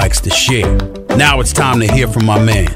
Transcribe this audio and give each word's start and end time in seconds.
likes 0.00 0.18
to 0.18 0.30
share. 0.30 0.74
Now 1.18 1.40
it's 1.40 1.52
time 1.52 1.78
to 1.80 1.86
hear 1.92 2.08
from 2.08 2.24
my 2.24 2.42
man, 2.42 2.68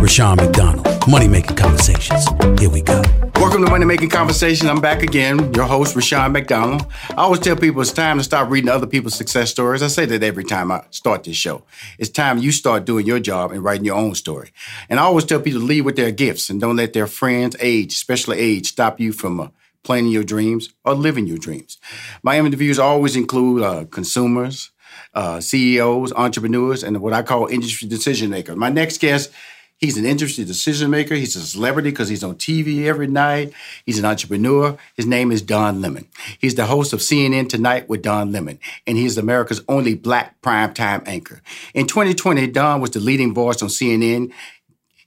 Rushion 0.00 0.36
McDonald. 0.36 0.86
Money 1.08 1.26
Making 1.26 1.56
Conversations. 1.56 2.24
Here 2.60 2.70
we 2.70 2.82
go. 2.82 3.02
Welcome 3.34 3.64
to 3.64 3.70
Money 3.70 3.84
Making 3.84 4.10
Conversations. 4.10 4.70
I'm 4.70 4.80
back 4.80 5.02
again, 5.02 5.52
your 5.54 5.64
host, 5.64 5.96
Rushion 5.96 6.30
McDonald. 6.30 6.86
I 7.10 7.22
always 7.22 7.40
tell 7.40 7.56
people 7.56 7.80
it's 7.80 7.90
time 7.90 8.18
to 8.18 8.22
stop 8.22 8.48
reading 8.48 8.70
other 8.70 8.86
people's 8.86 9.16
success 9.16 9.50
stories. 9.50 9.82
I 9.82 9.88
say 9.88 10.06
that 10.06 10.22
every 10.22 10.44
time 10.44 10.70
I 10.70 10.84
start 10.90 11.24
this 11.24 11.36
show. 11.36 11.64
It's 11.98 12.10
time 12.10 12.38
you 12.38 12.52
start 12.52 12.84
doing 12.84 13.06
your 13.06 13.18
job 13.18 13.50
and 13.50 13.64
writing 13.64 13.84
your 13.84 13.96
own 13.96 14.14
story. 14.14 14.52
And 14.88 15.00
I 15.00 15.02
always 15.02 15.24
tell 15.24 15.40
people 15.40 15.58
to 15.62 15.66
lead 15.66 15.80
with 15.80 15.96
their 15.96 16.12
gifts 16.12 16.48
and 16.48 16.60
don't 16.60 16.76
let 16.76 16.92
their 16.92 17.08
friends' 17.08 17.56
age, 17.58 17.92
especially 17.92 18.38
age, 18.38 18.68
stop 18.68 19.00
you 19.00 19.12
from 19.12 19.40
uh, 19.40 19.48
planning 19.82 20.12
your 20.12 20.22
dreams 20.22 20.68
or 20.84 20.94
living 20.94 21.26
your 21.26 21.38
dreams. 21.38 21.78
My 22.22 22.38
interviews 22.38 22.78
always 22.78 23.16
include 23.16 23.62
uh, 23.62 23.86
consumers, 23.86 24.70
uh, 25.14 25.40
CEOs, 25.40 26.12
entrepreneurs, 26.12 26.82
and 26.82 27.00
what 27.00 27.12
I 27.12 27.22
call 27.22 27.46
industry 27.46 27.88
decision 27.88 28.30
makers. 28.30 28.56
My 28.56 28.68
next 28.68 29.00
guest 29.00 29.32
He's 29.78 29.96
an 29.96 30.04
industry 30.04 30.44
decision 30.44 30.90
maker. 30.90 31.14
He's 31.14 31.36
a 31.36 31.40
celebrity 31.40 31.90
because 31.90 32.08
he's 32.08 32.24
on 32.24 32.34
TV 32.34 32.86
every 32.86 33.06
night. 33.06 33.52
He's 33.86 34.00
an 34.00 34.04
entrepreneur. 34.04 34.76
His 34.96 35.06
name 35.06 35.30
is 35.30 35.40
Don 35.40 35.80
Lemon. 35.80 36.08
He's 36.40 36.56
the 36.56 36.66
host 36.66 36.92
of 36.92 36.98
CNN 36.98 37.48
Tonight 37.48 37.88
with 37.88 38.02
Don 38.02 38.32
Lemon, 38.32 38.58
and 38.88 38.98
he's 38.98 39.16
America's 39.16 39.62
only 39.68 39.94
black 39.94 40.40
primetime 40.42 41.06
anchor. 41.06 41.42
In 41.74 41.86
2020, 41.86 42.48
Don 42.48 42.80
was 42.80 42.90
the 42.90 42.98
leading 42.98 43.32
voice 43.32 43.62
on 43.62 43.68
CNN, 43.68 44.32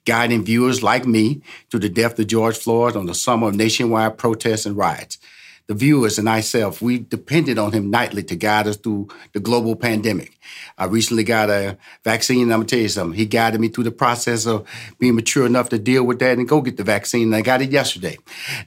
guiding 0.06 0.46
viewers 0.46 0.82
like 0.82 1.06
me 1.06 1.42
through 1.70 1.82
the 1.82 1.90
death 1.90 2.18
of 2.18 2.28
George 2.28 2.58
Floyd 2.58 2.96
on 2.96 3.08
the 3.08 3.14
summer 3.14 3.50
of 3.50 3.56
nationwide 3.56 4.18
protests 4.18 4.66
and 4.66 4.78
riots 4.78 5.18
the 5.68 5.74
viewers 5.74 6.18
and 6.18 6.26
myself, 6.26 6.82
we 6.82 7.00
depended 7.00 7.58
on 7.58 7.72
him 7.72 7.90
nightly 7.90 8.24
to 8.24 8.36
guide 8.36 8.68
us 8.68 8.78
through 8.78 9.08
the 9.34 9.40
global 9.40 9.76
pandemic. 9.76 10.38
I 10.78 10.86
recently 10.86 11.24
got 11.24 11.50
a 11.50 11.78
vaccine, 12.04 12.44
and 12.44 12.54
I'm 12.54 12.60
gonna 12.60 12.68
tell 12.68 12.80
you 12.80 12.90
something. 12.90 13.18
He 13.18 13.26
guided 13.26 13.62
me 13.62 13.68
through 13.68 13.86
the 13.86 13.92
process 13.92 14.46
of 14.46 14.68
being 15.00 15.16
mature 15.16 15.46
enough 15.46 15.70
to 15.70 15.80
deal 15.80 16.04
with 16.04 16.20
that 16.20 16.38
and 16.38 16.48
go 16.48 16.62
get 16.62 16.78
the 16.78 16.84
vaccine, 16.84 17.24
and 17.24 17.36
I 17.36 17.42
got 17.42 17.62
it 17.62 17.72
yesterday. 17.72 18.18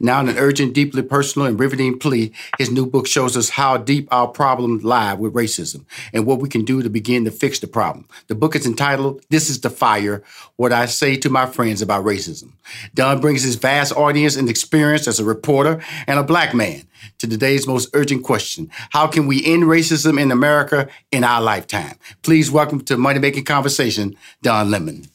Now, 0.01 0.21
in 0.21 0.29
an 0.29 0.39
urgent, 0.39 0.75
deeply 0.75 1.03
personal, 1.03 1.47
and 1.47 1.59
riveting 1.59 1.99
plea, 1.99 2.33
his 2.59 2.71
new 2.71 2.87
book 2.87 3.07
shows 3.07 3.37
us 3.37 3.51
how 3.51 3.77
deep 3.77 4.09
our 4.13 4.29
problems 4.29 4.85
lie 4.85 5.15
with 5.15 5.35
racism 5.35 5.85
and 6.13 6.27
what 6.27 6.41
we 6.41 6.49
can 6.49 6.65
do 6.65 6.83
to 6.83 6.91
begin 6.91 7.25
to 7.25 7.31
fix 7.31 7.59
the 7.59 7.67
problem. 7.67 8.07
The 8.29 8.35
book 8.35 8.55
is 8.57 8.67
entitled 8.67 9.25
This 9.31 9.51
is 9.51 9.61
the 9.61 9.71
Fire 9.71 10.23
What 10.57 10.73
I 10.73 10.87
Say 10.87 11.17
to 11.17 11.31
My 11.31 11.47
Friends 11.47 11.83
About 11.83 12.05
Racism. 12.05 12.53
Don 12.95 13.21
brings 13.21 13.43
his 13.43 13.57
vast 13.57 13.93
audience 13.97 14.37
and 14.37 14.49
experience 14.49 15.09
as 15.09 15.21
a 15.21 15.25
reporter 15.25 15.83
and 16.07 16.19
a 16.19 16.23
black 16.23 16.55
man 16.55 16.85
to 17.19 17.29
today's 17.29 17.67
most 17.67 17.89
urgent 17.95 18.25
question 18.25 18.71
How 18.91 19.07
can 19.07 19.27
we 19.27 19.45
end 19.45 19.65
racism 19.65 20.21
in 20.21 20.31
America 20.31 20.89
in 21.11 21.25
our 21.25 21.41
lifetime? 21.41 21.97
Please 22.23 22.51
welcome 22.51 22.81
to 22.85 22.97
Money 22.97 23.19
Making 23.19 23.45
Conversation, 23.45 24.17
Don 24.43 24.71
Lemon. 24.71 25.07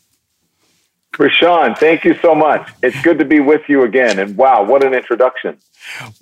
Rushion, 1.18 1.76
thank 1.76 2.06
you 2.06 2.16
so 2.22 2.34
much. 2.34 2.70
It's 2.82 3.00
good 3.02 3.20
to 3.20 3.26
be 3.26 3.42
with 3.42 3.68
you 3.68 3.84
again. 3.84 4.20
And 4.20 4.38
wow, 4.38 4.64
what 4.64 4.86
an 4.86 4.94
introduction. 4.94 5.58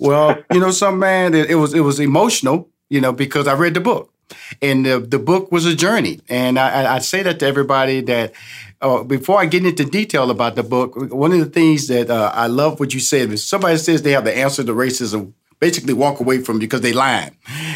Well, 0.00 0.42
you 0.52 0.60
know, 0.60 0.72
some 0.72 0.98
man, 0.98 1.34
it, 1.34 1.50
it 1.50 1.54
was 1.54 1.74
it 1.74 1.80
was 1.80 2.00
emotional, 2.00 2.68
you 2.88 3.00
know, 3.00 3.12
because 3.12 3.46
I 3.46 3.54
read 3.54 3.74
the 3.74 3.80
book, 3.80 4.12
and 4.60 4.84
the, 4.84 4.98
the 4.98 5.18
book 5.18 5.52
was 5.52 5.66
a 5.66 5.74
journey. 5.74 6.20
And 6.28 6.58
I, 6.58 6.96
I 6.96 6.98
say 6.98 7.22
that 7.22 7.38
to 7.40 7.46
everybody 7.46 8.00
that 8.02 8.32
uh, 8.80 9.02
before 9.02 9.40
I 9.40 9.46
get 9.46 9.64
into 9.64 9.84
detail 9.84 10.30
about 10.30 10.56
the 10.56 10.62
book, 10.62 10.94
one 11.12 11.32
of 11.32 11.38
the 11.38 11.46
things 11.46 11.88
that 11.88 12.10
uh, 12.10 12.32
I 12.34 12.46
love 12.46 12.80
what 12.80 12.94
you 12.94 13.00
said 13.00 13.30
is 13.30 13.44
somebody 13.44 13.76
says 13.76 14.02
they 14.02 14.12
have 14.12 14.24
the 14.24 14.36
answer 14.36 14.64
to 14.64 14.72
racism 14.72 15.32
basically 15.60 15.94
walk 15.94 16.20
away 16.20 16.38
from 16.38 16.58
because 16.58 16.80
they 16.80 16.92
lied. 16.92 17.32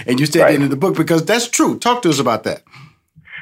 And 0.06 0.20
you 0.20 0.26
said 0.26 0.42
right. 0.42 0.54
in 0.54 0.68
the 0.68 0.76
book 0.76 0.96
because 0.96 1.24
that's 1.24 1.48
true. 1.48 1.78
Talk 1.78 2.02
to 2.02 2.10
us 2.10 2.18
about 2.18 2.44
that. 2.44 2.62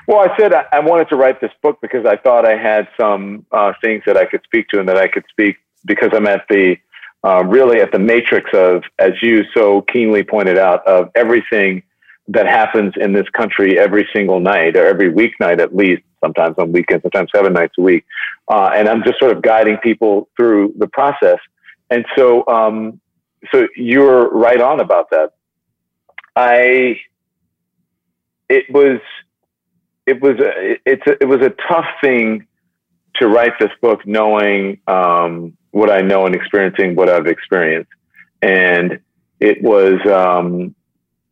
Well, 0.06 0.19
I 0.20 0.36
said 0.36 0.52
I 0.55 0.80
wanted 0.80 1.08
to 1.10 1.16
write 1.16 1.41
this 1.41 1.52
book 1.62 1.78
because 1.80 2.05
I 2.05 2.16
thought 2.16 2.44
I 2.44 2.56
had 2.56 2.88
some 3.00 3.46
uh, 3.52 3.72
things 3.83 4.02
that 4.06 4.16
I 4.16 4.24
could 4.24 4.42
speak 4.44 4.68
to 4.68 4.80
and 4.80 4.88
that 4.88 4.96
I 4.96 5.08
could 5.08 5.24
speak 5.30 5.56
because 5.84 6.11
I'm 6.12 6.27
at 6.27 6.46
the 6.48 6.77
uh, 7.22 7.44
really 7.44 7.80
at 7.80 7.92
the 7.92 7.98
matrix 7.98 8.51
of, 8.55 8.83
as 8.98 9.12
you 9.23 9.45
so 9.55 9.83
keenly 9.83 10.23
pointed 10.23 10.58
out, 10.58 10.86
of 10.86 11.11
everything 11.14 11.83
that 12.28 12.46
happens 12.46 12.95
in 12.96 13.12
this 13.12 13.28
country 13.30 13.78
every 13.78 14.08
single 14.12 14.40
night 14.40 14.77
or 14.77 14.86
every 14.86 15.12
weeknight 15.12 15.61
at 15.61 15.74
least, 15.74 16.02
sometimes 16.24 16.55
on 16.58 16.72
weekends, 16.72 17.02
sometimes 17.02 17.30
seven 17.34 17.52
nights 17.52 17.74
a 17.78 17.83
week. 17.83 18.05
Uh, 18.48 18.70
and 18.74 18.89
I'm 18.89 19.02
just 19.05 19.18
sort 19.18 19.36
of 19.36 19.42
guiding 19.42 19.77
people 19.78 20.28
through 20.36 20.74
the 20.78 20.86
process. 20.86 21.39
And 21.90 22.07
so 22.17 22.46
um, 22.46 23.01
so 23.52 23.67
you're 23.77 24.28
right 24.30 24.61
on 24.61 24.80
about 24.80 25.11
that. 25.11 25.33
I, 26.36 27.01
it 28.48 28.64
was, 28.70 29.01
it 30.06 30.20
was, 30.20 30.39
a, 30.40 30.78
it's, 30.84 31.06
a, 31.06 31.12
it 31.20 31.28
was 31.28 31.40
a 31.40 31.51
tough 31.68 31.86
thing 32.02 32.46
to 33.17 33.28
write 33.28 33.52
this 33.58 33.70
book, 33.80 34.06
knowing 34.06 34.80
um, 34.86 35.56
what 35.73 35.90
I 35.90 36.01
know 36.01 36.27
and 36.27 36.34
experiencing 36.34 36.95
what 36.96 37.08
I've 37.08 37.27
experienced, 37.27 37.90
and 38.42 39.01
it 39.40 39.62
was, 39.62 39.95
um, 40.11 40.74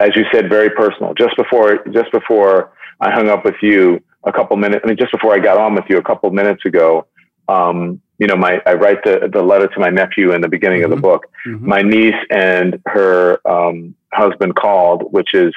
as 0.01 0.11
you 0.17 0.25
said, 0.33 0.49
very 0.49 0.71
personal. 0.71 1.15
Just 1.15 1.37
before, 1.37 1.85
just 1.93 2.11
before 2.13 2.73
I 3.01 3.11
hung 3.11 3.29
up 3.29 3.45
with 3.45 3.57
you 3.63 4.03
a 4.25 4.33
couple 4.33 4.57
minutes, 4.57 4.83
I 4.85 4.89
mean, 4.89 4.97
just 4.97 5.13
before 5.13 5.35
I 5.35 5.39
got 5.39 5.59
on 5.59 5.75
with 5.75 5.85
you 5.89 5.99
a 5.99 6.03
couple 6.03 6.31
minutes 6.31 6.65
ago, 6.65 7.07
um, 7.49 8.01
you 8.19 8.27
know, 8.27 8.37
my 8.37 8.61
I 8.67 8.75
write 8.75 9.05
the 9.05 9.29
the 9.33 9.43
letter 9.43 9.69
to 9.69 9.81
my 9.81 9.91
nephew 9.91 10.33
in 10.33 10.41
the 10.41 10.49
beginning 10.49 10.83
mm-hmm. 10.83 10.93
of 10.93 11.01
the 11.03 11.09
mm-hmm. 11.09 11.13
book. 11.13 11.27
Mm-hmm. 11.47 11.69
My 11.69 11.83
niece 11.83 12.23
and 12.31 12.81
her 12.87 13.41
um, 13.49 13.95
husband 14.13 14.57
called, 14.57 15.13
which 15.13 15.35
is 15.35 15.53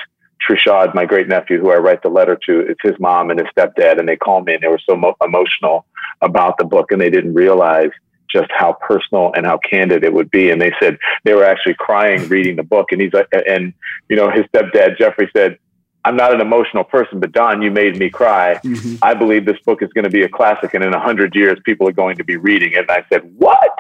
Trishad, 0.48 0.94
my 0.94 1.06
great 1.06 1.28
nephew, 1.28 1.60
who 1.60 1.72
I 1.72 1.78
write 1.78 2.02
the 2.04 2.10
letter 2.10 2.38
to. 2.48 2.60
It's 2.62 2.82
his 2.84 3.00
mom 3.00 3.30
and 3.30 3.40
his 3.40 3.50
stepdad, 3.56 4.00
and 4.00 4.08
they 4.08 4.16
called 4.16 4.46
me 4.46 4.54
and 4.54 4.64
they 4.64 4.68
were 4.68 4.82
so 4.86 4.96
mo- 4.96 5.16
emotional 5.24 5.86
about 6.22 6.58
the 6.58 6.66
book, 6.66 6.92
and 6.92 7.02
they 7.02 7.10
didn't 7.10 7.34
realize 7.34 7.92
just 8.32 8.50
how 8.56 8.74
personal 8.74 9.34
and 9.36 9.46
how 9.46 9.58
candid 9.58 10.04
it 10.04 10.14
would 10.14 10.32
be. 10.32 10.52
And 10.52 10.62
they 10.62 10.72
said 10.80 10.98
they 11.26 11.34
were 11.34 11.44
actually 11.44 11.76
crying 11.76 12.28
reading 12.30 12.56
the 12.56 12.64
book. 12.64 12.92
And 12.92 13.02
he's 13.02 13.14
like, 13.14 13.28
and 13.48 13.74
you 14.10 14.16
know, 14.16 14.30
his 14.30 14.46
stepdad 14.46 14.98
Jeffrey 14.98 15.30
said, 15.36 15.58
I'm 16.04 16.16
not 16.16 16.34
an 16.34 16.42
emotional 16.42 16.84
person, 16.84 17.20
but 17.20 17.32
Don, 17.32 17.62
you 17.62 17.72
made 17.72 17.98
me 17.98 18.10
cry. 18.10 18.60
Mm-hmm. 18.64 18.96
I 19.02 19.14
believe 19.14 19.46
this 19.46 19.60
book 19.66 19.82
is 19.82 19.90
going 19.94 20.06
to 20.06 20.10
be 20.10 20.24
a 20.24 20.30
classic, 20.30 20.74
and 20.74 20.84
in 20.84 20.94
a 20.94 21.00
hundred 21.00 21.36
years, 21.36 21.60
people 21.64 21.88
are 21.88 21.94
going 21.94 22.18
to 22.18 22.24
be 22.24 22.38
reading 22.38 22.74
it. 22.74 22.80
And 22.80 22.92
I 22.92 23.06
said, 23.12 23.32
"What?" 23.38 23.72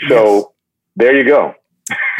Yes. 0.00 0.10
So 0.10 0.52
there 0.96 1.16
you 1.16 1.24
go. 1.24 1.54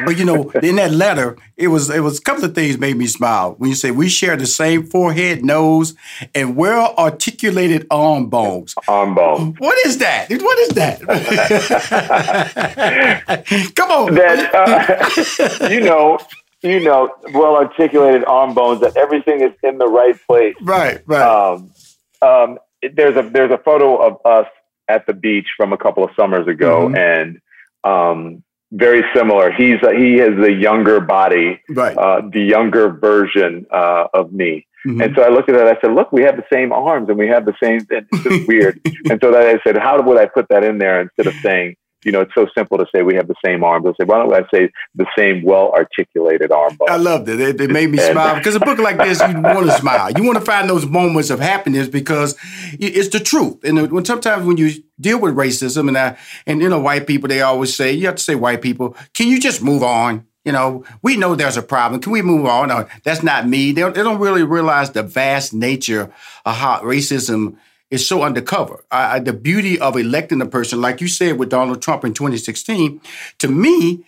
But 0.04 0.18
you 0.18 0.24
know, 0.24 0.50
in 0.62 0.76
that 0.76 0.92
letter, 0.92 1.36
it 1.56 1.66
was 1.68 1.90
it 1.90 2.00
was 2.00 2.18
a 2.18 2.22
couple 2.22 2.44
of 2.44 2.54
things 2.54 2.78
made 2.78 2.96
me 2.96 3.06
smile. 3.06 3.54
When 3.58 3.68
you 3.70 3.76
say 3.76 3.90
we 3.90 4.08
share 4.08 4.36
the 4.36 4.46
same 4.46 4.86
forehead, 4.86 5.44
nose, 5.44 5.94
and 6.34 6.56
well 6.56 6.94
articulated 6.96 7.86
arm 7.90 8.30
bones. 8.30 8.74
Arm 8.86 9.14
bones. 9.14 9.56
What 9.58 9.76
is 9.86 9.98
that? 9.98 10.30
What 10.30 10.58
is 10.60 10.68
that? 10.70 11.00
Come 13.74 13.90
on. 13.90 14.14
That 14.14 15.60
uh, 15.60 15.68
you 15.68 15.80
know, 15.80 16.18
you 16.62 16.80
know, 16.80 17.14
well 17.32 17.56
articulated 17.56 18.24
arm 18.24 18.54
bones 18.54 18.80
that 18.80 18.96
everything 18.96 19.42
is 19.42 19.52
in 19.62 19.78
the 19.78 19.86
right 19.86 20.18
place. 20.26 20.56
Right, 20.60 21.02
right. 21.06 21.22
Um, 21.22 21.72
um, 22.20 22.58
there's 22.94 23.16
a 23.16 23.28
there's 23.28 23.50
a 23.50 23.58
photo 23.58 23.96
of 23.96 24.18
us 24.24 24.46
at 24.88 25.06
the 25.06 25.12
beach 25.12 25.46
from 25.56 25.72
a 25.72 25.78
couple 25.78 26.04
of 26.04 26.10
summers 26.16 26.48
ago, 26.48 26.88
mm-hmm. 26.88 26.96
and 26.96 27.40
um, 27.84 28.42
very 28.72 29.02
similar. 29.14 29.52
He's 29.52 29.82
a, 29.82 29.94
he 29.94 30.14
has 30.18 30.36
the 30.36 30.52
younger 30.52 31.00
body, 31.00 31.60
right? 31.70 31.96
Uh, 31.96 32.22
the 32.32 32.42
younger 32.42 32.90
version 32.90 33.66
uh, 33.70 34.06
of 34.12 34.32
me. 34.32 34.66
Mm-hmm. 34.86 35.00
And 35.00 35.16
so 35.16 35.22
I 35.22 35.28
looked 35.28 35.48
at 35.48 35.56
that. 35.56 35.66
I 35.66 35.80
said, 35.80 35.94
"Look, 35.94 36.12
we 36.12 36.22
have 36.22 36.36
the 36.36 36.46
same 36.52 36.72
arms, 36.72 37.08
and 37.08 37.18
we 37.18 37.28
have 37.28 37.44
the 37.44 37.54
same." 37.62 37.86
It's 37.90 38.22
just 38.22 38.48
weird. 38.48 38.80
and 39.10 39.20
so 39.20 39.32
that 39.32 39.46
I 39.46 39.60
said, 39.64 39.76
"How 39.76 40.00
would 40.00 40.18
I 40.18 40.26
put 40.26 40.48
that 40.48 40.64
in 40.64 40.78
there 40.78 41.00
instead 41.00 41.26
of 41.26 41.34
saying?" 41.42 41.76
You 42.04 42.12
know, 42.12 42.20
it's 42.20 42.34
so 42.34 42.46
simple 42.56 42.78
to 42.78 42.86
say 42.94 43.02
we 43.02 43.16
have 43.16 43.26
the 43.26 43.34
same 43.44 43.64
arms. 43.64 43.86
I 43.86 43.90
say, 43.90 44.06
why 44.06 44.18
don't 44.18 44.32
I 44.32 44.46
say 44.54 44.70
the 44.94 45.06
same 45.16 45.42
well 45.42 45.72
articulated 45.72 46.52
arm? 46.52 46.78
I 46.88 46.96
loved 46.96 47.28
it. 47.28 47.40
It, 47.40 47.60
it 47.60 47.70
made 47.70 47.90
me 47.90 47.98
smile 47.98 48.36
because 48.36 48.54
a 48.54 48.60
book 48.60 48.78
like 48.78 48.98
this, 48.98 49.20
you 49.20 49.40
want 49.40 49.66
to 49.66 49.72
smile. 49.72 50.10
You 50.12 50.24
want 50.24 50.38
to 50.38 50.44
find 50.44 50.70
those 50.70 50.86
moments 50.86 51.30
of 51.30 51.40
happiness 51.40 51.88
because 51.88 52.36
it's 52.74 53.08
the 53.08 53.20
truth. 53.20 53.64
And 53.64 53.90
when 53.90 54.04
sometimes 54.04 54.46
when 54.46 54.56
you 54.56 54.70
deal 55.00 55.20
with 55.20 55.34
racism 55.34 55.88
and 55.88 55.98
I, 55.98 56.16
and 56.46 56.62
you 56.62 56.68
know, 56.68 56.78
white 56.78 57.06
people, 57.06 57.28
they 57.28 57.40
always 57.40 57.74
say, 57.74 57.92
you 57.92 58.06
have 58.06 58.16
to 58.16 58.22
say 58.22 58.36
white 58.36 58.62
people, 58.62 58.96
can 59.14 59.26
you 59.26 59.40
just 59.40 59.60
move 59.60 59.82
on? 59.82 60.26
You 60.44 60.52
know, 60.52 60.84
we 61.02 61.16
know 61.16 61.34
there's 61.34 61.56
a 61.56 61.62
problem. 61.62 62.00
Can 62.00 62.12
we 62.12 62.22
move 62.22 62.46
on? 62.46 62.68
No, 62.68 62.88
that's 63.02 63.22
not 63.22 63.46
me. 63.46 63.72
They 63.72 63.82
don't, 63.82 63.94
they 63.94 64.02
don't 64.02 64.20
really 64.20 64.44
realize 64.44 64.92
the 64.92 65.02
vast 65.02 65.52
nature 65.52 66.12
of 66.46 66.54
how 66.54 66.80
racism 66.80 67.56
is 67.90 68.06
so 68.06 68.22
undercover. 68.22 68.84
I, 68.90 69.18
the 69.18 69.32
beauty 69.32 69.78
of 69.78 69.96
electing 69.96 70.40
a 70.42 70.46
person, 70.46 70.80
like 70.80 71.00
you 71.00 71.08
said 71.08 71.38
with 71.38 71.48
Donald 71.48 71.80
Trump 71.80 72.04
in 72.04 72.12
2016, 72.12 73.00
to 73.38 73.48
me, 73.48 74.04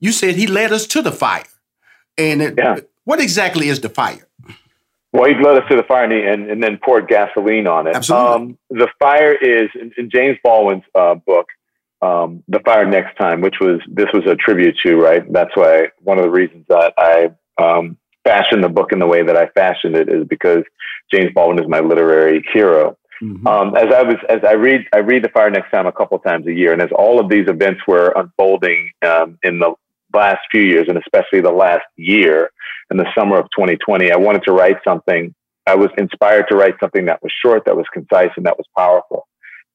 you 0.00 0.12
said 0.12 0.34
he 0.34 0.46
led 0.46 0.72
us 0.72 0.86
to 0.88 1.02
the 1.02 1.12
fire. 1.12 1.44
And 2.18 2.42
it, 2.42 2.54
yeah. 2.56 2.80
what 3.04 3.20
exactly 3.20 3.68
is 3.68 3.80
the 3.80 3.88
fire? 3.88 4.26
Well, 5.12 5.26
he 5.26 5.34
led 5.34 5.62
us 5.62 5.68
to 5.70 5.76
the 5.76 5.84
fire 5.84 6.04
and, 6.04 6.12
he, 6.12 6.50
and, 6.50 6.62
then 6.62 6.78
poured 6.84 7.06
gasoline 7.08 7.66
on 7.68 7.86
it. 7.86 7.94
Absolutely. 7.94 8.34
Um, 8.34 8.58
the 8.70 8.88
fire 8.98 9.32
is 9.32 9.70
in, 9.80 9.92
in 9.96 10.10
James 10.10 10.36
Baldwin's 10.42 10.82
uh, 10.94 11.14
book, 11.14 11.46
um, 12.02 12.42
"The 12.48 12.58
Fire 12.58 12.84
Next 12.84 13.16
Time," 13.16 13.40
which 13.40 13.54
was 13.60 13.80
this 13.86 14.08
was 14.12 14.24
a 14.26 14.34
tribute 14.34 14.74
to 14.84 14.96
right. 14.96 15.22
That's 15.32 15.56
why 15.56 15.90
one 16.02 16.18
of 16.18 16.24
the 16.24 16.30
reasons 16.30 16.66
that 16.68 16.94
I 16.98 17.30
um, 17.62 17.96
fashion 18.24 18.60
the 18.60 18.68
book 18.68 18.90
in 18.90 18.98
the 18.98 19.06
way 19.06 19.22
that 19.22 19.36
I 19.36 19.46
fashioned 19.46 19.94
it 19.94 20.08
is 20.08 20.26
because 20.26 20.64
James 21.12 21.30
Baldwin 21.32 21.62
is 21.62 21.70
my 21.70 21.80
literary 21.80 22.44
hero. 22.52 22.96
Mm-hmm. 23.24 23.46
Um, 23.46 23.74
as 23.74 23.92
I 23.92 24.02
was, 24.02 24.16
as 24.28 24.40
I 24.46 24.52
read, 24.52 24.86
I 24.92 24.98
read 24.98 25.24
The 25.24 25.30
Fire 25.30 25.50
Next 25.50 25.70
Time 25.70 25.86
a 25.86 25.92
couple 25.92 26.18
times 26.18 26.46
a 26.46 26.52
year, 26.52 26.72
and 26.72 26.82
as 26.82 26.90
all 26.94 27.18
of 27.18 27.30
these 27.30 27.48
events 27.48 27.80
were 27.86 28.12
unfolding 28.16 28.90
um, 29.02 29.38
in 29.42 29.58
the 29.58 29.72
last 30.12 30.40
few 30.50 30.60
years, 30.60 30.86
and 30.88 30.98
especially 30.98 31.40
the 31.40 31.50
last 31.50 31.86
year, 31.96 32.50
in 32.90 32.98
the 32.98 33.06
summer 33.16 33.38
of 33.38 33.46
2020, 33.56 34.12
I 34.12 34.16
wanted 34.16 34.42
to 34.44 34.52
write 34.52 34.76
something. 34.86 35.34
I 35.66 35.74
was 35.74 35.88
inspired 35.96 36.46
to 36.50 36.56
write 36.56 36.74
something 36.80 37.06
that 37.06 37.22
was 37.22 37.32
short, 37.42 37.64
that 37.64 37.76
was 37.76 37.86
concise, 37.94 38.30
and 38.36 38.44
that 38.44 38.58
was 38.58 38.66
powerful. 38.76 39.26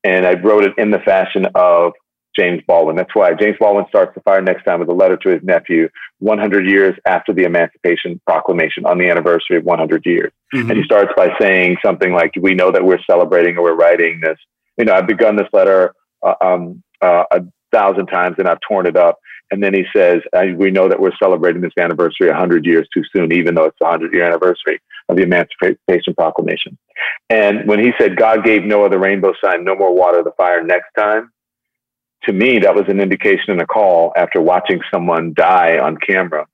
And 0.03 0.27
I 0.27 0.39
wrote 0.39 0.63
it 0.63 0.73
in 0.77 0.91
the 0.91 0.99
fashion 0.99 1.47
of 1.55 1.93
James 2.37 2.61
Baldwin. 2.67 2.95
That's 2.95 3.13
why 3.13 3.33
James 3.33 3.57
Baldwin 3.59 3.85
starts 3.89 4.13
the 4.15 4.21
fire 4.21 4.41
next 4.41 4.63
time 4.63 4.79
with 4.79 4.89
a 4.89 4.93
letter 4.93 5.17
to 5.17 5.29
his 5.29 5.43
nephew 5.43 5.89
100 6.19 6.69
years 6.69 6.95
after 7.05 7.33
the 7.33 7.43
Emancipation 7.43 8.19
Proclamation 8.25 8.85
on 8.85 8.97
the 8.97 9.09
anniversary 9.09 9.57
of 9.57 9.63
100 9.63 10.05
years. 10.05 10.31
Mm-hmm. 10.53 10.69
And 10.69 10.79
he 10.79 10.85
starts 10.85 11.11
by 11.15 11.29
saying 11.39 11.77
something 11.83 12.11
like, 12.13 12.31
We 12.39 12.53
know 12.53 12.71
that 12.71 12.83
we're 12.83 13.01
celebrating 13.09 13.57
or 13.57 13.63
we're 13.63 13.75
writing 13.75 14.21
this. 14.21 14.37
You 14.77 14.85
know, 14.85 14.93
I've 14.93 15.07
begun 15.07 15.35
this 15.35 15.47
letter 15.53 15.93
uh, 16.23 16.35
um, 16.41 16.83
uh, 17.01 17.23
a 17.31 17.41
thousand 17.71 18.07
times 18.07 18.35
and 18.37 18.47
I've 18.47 18.59
torn 18.67 18.85
it 18.85 18.97
up. 18.97 19.19
And 19.51 19.63
then 19.63 19.73
he 19.73 19.83
says, 19.95 20.21
We 20.55 20.71
know 20.71 20.87
that 20.89 20.99
we're 20.99 21.15
celebrating 21.21 21.61
this 21.61 21.73
anniversary 21.79 22.27
100 22.27 22.65
years 22.65 22.87
too 22.93 23.03
soon, 23.15 23.33
even 23.33 23.55
though 23.55 23.65
it's 23.65 23.77
the 23.79 23.85
100 23.85 24.13
year 24.13 24.23
anniversary 24.23 24.79
of 25.07 25.17
the 25.17 25.23
Emancipation 25.23 26.13
Proclamation. 26.15 26.77
And 27.29 27.67
when 27.67 27.79
he 27.79 27.91
said, 27.99 28.15
God 28.15 28.43
gave 28.43 28.63
no 28.63 28.85
other 28.85 28.99
rainbow 28.99 29.33
sign, 29.43 29.63
no 29.63 29.75
more 29.75 29.93
water 29.93 30.23
the 30.23 30.31
fire 30.37 30.63
next 30.63 30.91
time, 30.97 31.31
to 32.23 32.33
me, 32.33 32.59
that 32.59 32.75
was 32.75 32.85
an 32.87 32.99
indication 32.99 33.51
and 33.51 33.61
a 33.61 33.65
call 33.65 34.13
after 34.15 34.41
watching 34.41 34.81
someone 34.91 35.33
die 35.33 35.79
on 35.79 35.97
camera 35.97 36.47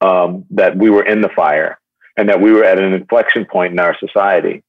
um, 0.00 0.44
that 0.50 0.76
we 0.76 0.90
were 0.90 1.04
in 1.04 1.20
the 1.20 1.28
fire 1.28 1.78
and 2.16 2.28
that 2.28 2.40
we 2.40 2.52
were 2.52 2.64
at 2.64 2.80
an 2.80 2.92
inflection 2.92 3.44
point 3.44 3.72
in 3.72 3.78
our 3.78 3.96
society. 3.98 4.62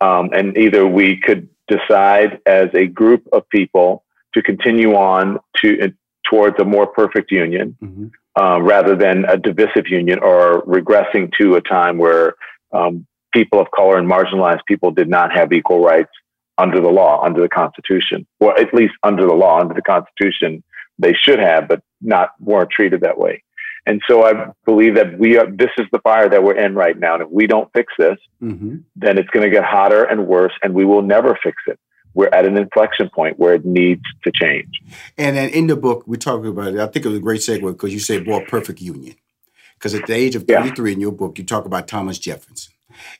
Um, 0.00 0.30
and 0.32 0.56
either 0.56 0.86
we 0.86 1.16
could 1.16 1.48
decide 1.68 2.40
as 2.46 2.68
a 2.74 2.86
group 2.86 3.26
of 3.32 3.48
people 3.48 4.04
to 4.34 4.42
continue 4.42 4.94
on 4.94 5.38
to 5.62 5.84
uh, 5.84 5.88
towards 6.28 6.58
a 6.60 6.64
more 6.64 6.86
perfect 6.86 7.30
union 7.30 7.76
mm-hmm. 7.82 8.06
uh, 8.40 8.58
rather 8.60 8.96
than 8.96 9.24
a 9.26 9.36
divisive 9.36 9.86
union 9.88 10.18
or 10.20 10.62
regressing 10.62 11.30
to 11.38 11.56
a 11.56 11.60
time 11.60 11.98
where 11.98 12.34
um, 12.72 13.06
people 13.32 13.60
of 13.60 13.70
color 13.70 13.98
and 13.98 14.10
marginalized 14.10 14.60
people 14.66 14.90
did 14.90 15.08
not 15.08 15.30
have 15.36 15.52
equal 15.52 15.82
rights 15.82 16.10
under 16.58 16.80
the 16.80 16.88
law, 16.88 17.22
under 17.22 17.40
the 17.40 17.48
Constitution, 17.48 18.26
or 18.40 18.58
at 18.58 18.72
least 18.74 18.94
under 19.02 19.26
the 19.26 19.32
law, 19.32 19.60
under 19.60 19.74
the 19.74 19.82
Constitution, 19.82 20.62
they 20.98 21.14
should 21.14 21.38
have, 21.38 21.68
but 21.68 21.82
not 22.00 22.30
weren't 22.40 22.70
treated 22.70 23.00
that 23.00 23.18
way. 23.18 23.42
And 23.84 24.00
so 24.08 24.24
I 24.24 24.52
believe 24.64 24.94
that 24.94 25.18
we 25.18 25.36
are, 25.38 25.50
this 25.50 25.70
is 25.76 25.86
the 25.90 25.98
fire 26.00 26.28
that 26.28 26.44
we're 26.44 26.56
in 26.56 26.74
right 26.74 26.96
now. 26.96 27.14
And 27.14 27.22
if 27.24 27.30
we 27.30 27.46
don't 27.46 27.68
fix 27.72 27.92
this, 27.98 28.16
mm-hmm. 28.40 28.76
then 28.94 29.18
it's 29.18 29.28
going 29.30 29.44
to 29.44 29.50
get 29.50 29.64
hotter 29.64 30.04
and 30.04 30.26
worse, 30.26 30.52
and 30.62 30.72
we 30.72 30.84
will 30.84 31.02
never 31.02 31.36
fix 31.42 31.56
it. 31.66 31.78
We're 32.14 32.28
at 32.28 32.44
an 32.44 32.56
inflection 32.56 33.10
point 33.12 33.38
where 33.38 33.54
it 33.54 33.64
needs 33.64 34.02
to 34.24 34.30
change. 34.32 34.68
And 35.16 35.36
then 35.36 35.48
in 35.48 35.66
the 35.66 35.76
book, 35.76 36.04
we 36.06 36.18
talk 36.18 36.44
about 36.44 36.74
it. 36.74 36.78
I 36.78 36.86
think 36.86 37.06
it 37.06 37.08
was 37.08 37.18
a 37.18 37.22
great 37.22 37.40
segue 37.40 37.72
because 37.72 37.92
you 37.92 38.00
said 38.00 38.26
more 38.26 38.44
perfect 38.44 38.80
union. 38.80 39.16
Because 39.74 39.94
at 39.94 40.06
the 40.06 40.14
age 40.14 40.36
of 40.36 40.44
33 40.44 40.90
yeah. 40.90 40.94
in 40.94 41.00
your 41.00 41.10
book, 41.10 41.38
you 41.38 41.44
talk 41.44 41.64
about 41.64 41.88
Thomas 41.88 42.18
Jefferson 42.18 42.72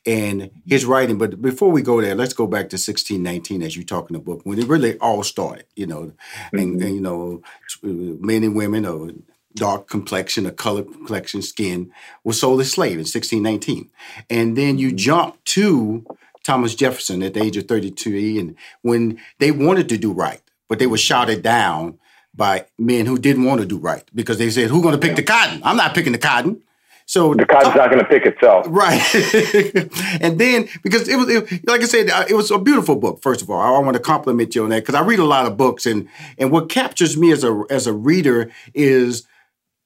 and 0.06 0.50
his 0.66 0.84
writing. 0.84 1.18
But 1.18 1.40
before 1.40 1.70
we 1.70 1.82
go 1.82 2.00
there, 2.00 2.14
let's 2.14 2.34
go 2.34 2.46
back 2.46 2.68
to 2.70 2.76
1619 2.76 3.62
as 3.62 3.76
you 3.76 3.84
talk 3.84 4.10
in 4.10 4.14
the 4.14 4.20
book 4.20 4.40
when 4.44 4.58
it 4.58 4.68
really 4.68 4.98
all 4.98 5.22
started, 5.22 5.66
you 5.76 5.86
know, 5.86 6.02
mm-hmm. 6.02 6.58
and, 6.58 6.82
and, 6.82 6.94
you 6.94 7.00
know, 7.00 7.42
men 7.82 8.42
and 8.42 8.54
women 8.54 8.84
of 8.84 9.12
dark 9.54 9.88
complexion, 9.88 10.46
a 10.46 10.50
color 10.50 10.82
complexion, 10.82 11.42
skin 11.42 11.92
were 12.24 12.32
sold 12.32 12.60
as 12.60 12.72
slaves 12.72 12.94
in 12.94 12.98
1619. 13.00 13.90
And 14.30 14.56
then 14.56 14.78
you 14.78 14.88
mm-hmm. 14.88 14.96
jump 14.96 15.44
to 15.44 16.06
Thomas 16.42 16.74
Jefferson 16.74 17.22
at 17.22 17.34
the 17.34 17.42
age 17.42 17.56
of 17.56 17.68
32, 17.68 18.38
and 18.40 18.56
when 18.82 19.20
they 19.38 19.50
wanted 19.50 19.88
to 19.90 19.98
do 19.98 20.12
right, 20.12 20.40
but 20.68 20.78
they 20.78 20.86
were 20.86 20.98
shouted 20.98 21.42
down 21.42 21.98
by 22.34 22.66
men 22.78 23.06
who 23.06 23.18
didn't 23.18 23.44
want 23.44 23.60
to 23.60 23.66
do 23.66 23.78
right 23.78 24.04
because 24.14 24.38
they 24.38 24.50
said, 24.50 24.70
"Who's 24.70 24.82
going 24.82 24.98
to 24.98 25.06
pick 25.06 25.16
the 25.16 25.22
cotton? 25.22 25.60
I'm 25.64 25.76
not 25.76 25.94
picking 25.94 26.12
the 26.12 26.18
cotton." 26.18 26.62
So 27.12 27.34
the 27.34 27.44
cotton's 27.44 27.74
uh, 27.74 27.76
not 27.76 27.90
going 27.90 28.02
to 28.02 28.08
pick 28.08 28.24
itself, 28.24 28.64
right? 28.70 28.98
and 30.22 30.38
then 30.38 30.66
because 30.82 31.06
it 31.08 31.16
was, 31.16 31.28
it, 31.28 31.68
like 31.68 31.82
I 31.82 31.84
said, 31.84 32.08
it 32.30 32.34
was 32.34 32.50
a 32.50 32.58
beautiful 32.58 32.96
book. 32.96 33.20
First 33.20 33.42
of 33.42 33.50
all, 33.50 33.60
I 33.60 33.78
want 33.80 33.98
to 33.98 34.02
compliment 34.02 34.54
you 34.54 34.64
on 34.64 34.70
that 34.70 34.80
because 34.80 34.94
I 34.94 35.02
read 35.02 35.18
a 35.18 35.24
lot 35.26 35.44
of 35.44 35.58
books, 35.58 35.84
and 35.84 36.08
and 36.38 36.50
what 36.50 36.70
captures 36.70 37.18
me 37.18 37.30
as 37.30 37.44
a 37.44 37.64
as 37.68 37.86
a 37.86 37.92
reader 37.92 38.50
is 38.72 39.28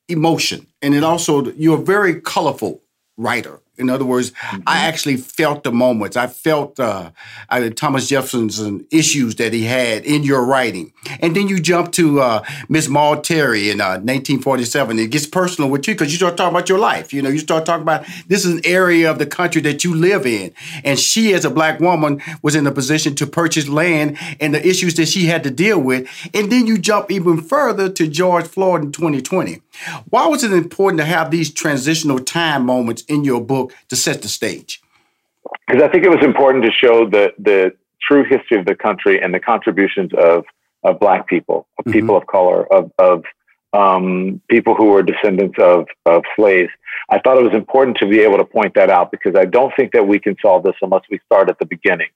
emotion, 0.09 0.69
and 0.81 0.95
it 0.95 1.03
also 1.03 1.51
you're 1.55 1.81
a 1.81 1.85
very 1.85 2.21
colorful 2.21 2.81
writer. 3.17 3.61
In 3.79 3.91
other 3.91 4.05
words, 4.05 4.31
mm-hmm. 4.31 4.63
I 4.67 4.87
actually 4.87 5.17
felt 5.17 5.65
the 5.65 5.73
moments. 5.73 6.17
I 6.17 6.27
felt 6.27 6.81
uh, 6.81 7.11
uh, 7.49 7.71
Thomas 7.71 8.09
Jefferson's 8.09 8.61
issues 8.91 9.37
that 9.37 9.53
he 9.53 9.65
had 9.65 10.05
in 10.05 10.23
your 10.23 10.45
writing. 10.45 10.93
And 11.21 11.37
then 11.37 11.49
you 11.49 11.61
jump 11.61 11.93
to 11.93 12.21
uh, 12.21 12.45
Miss 12.69 12.89
Maud 12.89 13.25
Terry 13.25 13.71
in 13.71 13.79
1947. 13.79 14.99
Uh, 14.99 15.03
it 15.03 15.11
gets 15.11 15.27
personal 15.27 15.71
with 15.71 15.87
you 15.87 15.95
because 15.95 16.11
you 16.13 16.17
start 16.17 16.37
talking 16.37 16.55
about 16.57 16.69
your 16.69 16.79
life. 16.79 17.13
You 17.13 17.23
know, 17.23 17.29
you 17.29 17.39
start 17.39 17.67
talking 17.67 17.83
about 17.83 18.07
this 18.29 18.45
is 18.45 18.55
an 18.55 18.61
area 18.65 19.11
of 19.11 19.19
the 19.19 19.27
country 19.27 19.61
that 19.63 19.85
you 19.85 19.95
live 19.95 20.27
in. 20.27 20.53
And 20.85 20.99
she, 20.99 21.35
as 21.35 21.45
a 21.45 21.51
black 21.51 21.81
woman, 21.81 22.23
was 22.43 22.55
in 22.55 22.67
a 22.67 22.73
position 22.73 23.15
to 23.17 23.27
purchase 23.27 23.69
land 23.69 24.19
and 24.41 24.55
the 24.55 24.67
issues 24.67 24.95
that 24.95 25.07
she 25.07 25.27
had 25.27 25.43
to 25.45 25.51
deal 25.51 25.79
with. 25.79 26.09
And 26.35 26.51
then 26.51 26.67
you 26.67 26.79
jump 26.79 27.11
even 27.11 27.41
further 27.41 27.89
to 27.91 28.09
George 28.09 28.47
Floyd 28.47 28.83
in 28.83 28.93
2020. 28.93 29.61
Why 30.11 30.27
was 30.27 30.45
it 30.45 30.53
important 30.53 31.01
to 31.01 31.07
have 31.07 31.31
these 31.31 31.53
transitional 31.53 32.19
time 32.19 32.67
moments 32.67 33.03
in 33.03 33.25
your 33.25 33.41
book 33.41 33.75
to 33.89 33.97
set 33.97 34.23
the 34.23 34.29
stage? 34.29 34.81
Because 35.67 35.83
I 35.83 35.89
think 35.89 36.05
it 36.05 36.11
was 36.11 36.25
important 36.25 36.65
to 36.65 36.71
show 36.73 37.09
the 37.09 37.33
the 37.39 37.73
true 38.07 38.25
history 38.25 38.59
of 38.59 38.67
the 38.67 38.75
country 38.75 39.21
and 39.21 39.35
the 39.35 39.41
contributions 39.41 40.13
of 40.17 40.45
of 40.85 41.01
Black 41.01 41.27
people, 41.27 41.67
of 41.79 41.85
mm-hmm. 41.85 41.93
people 41.93 42.17
of 42.17 42.27
color, 42.27 42.73
of 42.73 42.91
of 42.99 43.25
um, 43.73 44.41
people 44.49 44.75
who 44.75 44.87
were 44.87 45.03
descendants 45.03 45.57
of 45.59 45.87
of 46.07 46.23
slaves. 46.37 46.71
I 47.09 47.21
thought 47.21 47.39
it 47.39 47.45
was 47.45 47.55
important 47.55 47.97
to 47.99 48.07
be 48.07 48.21
able 48.21 48.39
to 48.39 48.45
point 48.45 48.75
that 48.75 48.91
out 48.91 49.11
because 49.11 49.35
I 49.37 49.45
don't 49.45 49.73
think 49.77 49.93
that 49.93 50.09
we 50.09 50.19
can 50.19 50.37
solve 50.43 50.65
this 50.65 50.75
unless 50.83 51.03
we 51.11 51.21
start 51.25 51.49
at 51.49 51.59
the 51.59 51.67
beginning. 51.67 52.09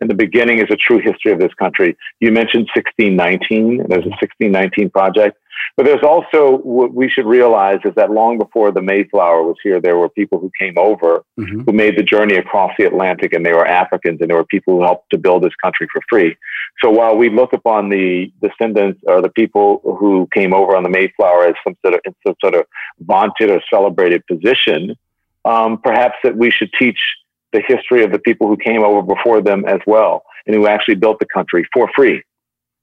And 0.00 0.08
the 0.08 0.14
beginning 0.14 0.58
is 0.58 0.68
a 0.70 0.76
true 0.76 1.00
history 1.00 1.32
of 1.32 1.38
this 1.38 1.52
country. 1.54 1.96
You 2.20 2.32
mentioned 2.32 2.68
1619. 2.74 3.88
There's 3.88 4.06
a 4.06 4.16
1619 4.16 4.90
project. 4.90 5.36
But 5.78 5.86
there's 5.86 6.02
also 6.02 6.56
what 6.64 6.92
we 6.92 7.08
should 7.08 7.24
realize 7.24 7.78
is 7.84 7.94
that 7.94 8.10
long 8.10 8.36
before 8.36 8.72
the 8.72 8.82
Mayflower 8.82 9.44
was 9.44 9.54
here, 9.62 9.80
there 9.80 9.96
were 9.96 10.08
people 10.08 10.40
who 10.40 10.50
came 10.58 10.76
over 10.76 11.22
mm-hmm. 11.38 11.60
who 11.60 11.72
made 11.72 11.96
the 11.96 12.02
journey 12.02 12.34
across 12.34 12.72
the 12.76 12.84
Atlantic, 12.84 13.32
and 13.32 13.46
they 13.46 13.52
were 13.52 13.64
Africans, 13.64 14.20
and 14.20 14.28
there 14.28 14.36
were 14.36 14.44
people 14.44 14.74
who 14.74 14.82
helped 14.82 15.08
to 15.10 15.18
build 15.18 15.44
this 15.44 15.54
country 15.62 15.86
for 15.92 16.02
free. 16.08 16.36
So 16.82 16.90
while 16.90 17.16
we 17.16 17.30
look 17.30 17.52
upon 17.52 17.90
the 17.90 18.32
descendants 18.42 19.00
or 19.06 19.22
the 19.22 19.28
people 19.28 19.80
who 20.00 20.26
came 20.34 20.52
over 20.52 20.74
on 20.74 20.82
the 20.82 20.88
Mayflower 20.88 21.46
as 21.46 21.54
some 21.62 21.76
sort 21.86 21.94
of, 21.94 22.14
some 22.26 22.34
sort 22.40 22.54
of 22.56 22.66
vaunted 22.98 23.48
or 23.48 23.62
celebrated 23.72 24.26
position, 24.26 24.96
um, 25.44 25.78
perhaps 25.80 26.16
that 26.24 26.36
we 26.36 26.50
should 26.50 26.72
teach 26.76 26.98
the 27.52 27.62
history 27.64 28.02
of 28.02 28.10
the 28.10 28.18
people 28.18 28.48
who 28.48 28.56
came 28.56 28.82
over 28.82 29.00
before 29.00 29.40
them 29.40 29.64
as 29.64 29.78
well, 29.86 30.24
and 30.44 30.56
who 30.56 30.66
actually 30.66 30.96
built 30.96 31.20
the 31.20 31.26
country 31.32 31.64
for 31.72 31.88
free 31.94 32.20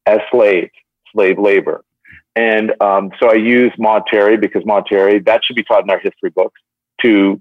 as 0.05 0.19
slaves, 0.31 0.71
slave 1.11 1.37
labor. 1.37 1.83
And 2.35 2.73
um, 2.81 3.11
so 3.19 3.29
I 3.29 3.35
use 3.35 3.71
Maud 3.77 4.03
Terry 4.11 4.37
because 4.37 4.63
Maud 4.65 4.85
Terry, 4.87 5.19
that 5.19 5.41
should 5.45 5.55
be 5.55 5.63
taught 5.63 5.83
in 5.83 5.89
our 5.89 5.99
history 5.99 6.29
books 6.29 6.59
to 7.01 7.39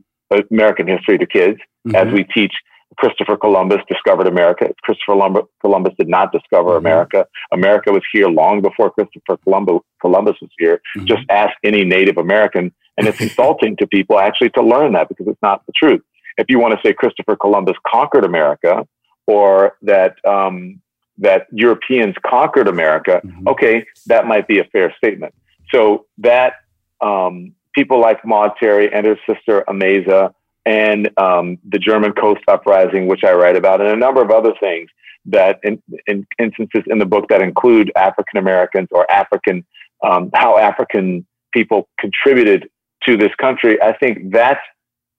American 0.51 0.87
history 0.87 1.19
to 1.19 1.27
kids 1.27 1.59
mm-hmm. 1.87 1.97
as 1.97 2.13
we 2.13 2.25
teach 2.25 2.53
Christopher 2.97 3.37
Columbus 3.37 3.79
discovered 3.89 4.27
America. 4.27 4.73
Christopher 4.83 5.43
Columbus 5.61 5.95
did 5.99 6.09
not 6.09 6.33
discover 6.33 6.71
mm-hmm. 6.71 6.87
America. 6.87 7.27
America 7.53 7.93
was 7.93 8.03
here 8.13 8.29
long 8.29 8.63
before 8.63 8.91
Christopher 8.91 9.37
Columbus, 9.43 9.81
Columbus 10.01 10.37
was 10.41 10.51
here. 10.59 10.81
Mm-hmm. 10.97 11.07
Just 11.07 11.23
ask 11.29 11.53
any 11.65 11.85
Native 11.85 12.19
American. 12.19 12.73
And 12.97 13.09
it's 13.09 13.21
insulting 13.21 13.77
to 13.79 13.87
people 13.87 14.19
actually 14.19 14.51
to 14.51 14.63
learn 14.63 14.93
that 14.93 15.09
because 15.09 15.27
it's 15.27 15.43
not 15.43 15.67
the 15.67 15.73
truth. 15.77 16.03
If 16.37 16.47
you 16.49 16.59
want 16.59 16.75
to 16.75 16.81
say 16.87 16.93
Christopher 16.93 17.37
Columbus 17.37 17.77
conquered 17.87 18.25
America 18.25 18.87
or 19.27 19.77
that 19.83 20.17
um, 20.27 20.81
that 21.19 21.47
Europeans 21.53 22.15
conquered 22.27 22.69
America, 22.69 23.21
mm-hmm. 23.25 23.49
okay, 23.49 23.87
that 24.07 24.27
might 24.27 24.49
be 24.49 24.59
a 24.59 24.65
fair 24.65 24.95
statement. 24.97 25.35
So 25.73 26.07
that 26.19 26.55
um, 27.01 27.53
people 27.75 28.01
like 28.01 28.25
Maud 28.25 28.53
Terry 28.59 28.93
and 28.93 29.07
her 29.07 29.19
sister 29.29 29.65
Amasa 29.69 30.35
and 30.67 31.11
um, 31.19 31.59
the 31.69 31.79
German 31.79 32.13
Coast 32.13 32.41
Uprising, 32.49 33.07
which 33.07 33.23
I 33.25 33.33
write 33.33 33.57
about, 33.57 33.81
and 33.81 33.91
a 33.91 33.97
number 33.97 34.23
of 34.23 34.31
other 34.31 34.53
things 34.61 34.89
that 35.27 35.59
in, 35.63 35.83
in 36.07 36.27
instances 36.39 36.83
in 36.87 36.99
the 36.99 37.07
book 37.07 37.27
that 37.29 37.41
include 37.41 37.93
African 37.97 38.39
Americans 38.39 38.89
or 38.91 39.11
African, 39.11 39.65
um, 40.03 40.31
how 40.35 40.59
African 40.59 41.27
people 41.53 41.89
contributed 41.99 42.69
to 43.07 43.17
this 43.17 43.35
country. 43.41 43.81
I 43.81 43.97
think 43.97 44.33
that's 44.33 44.61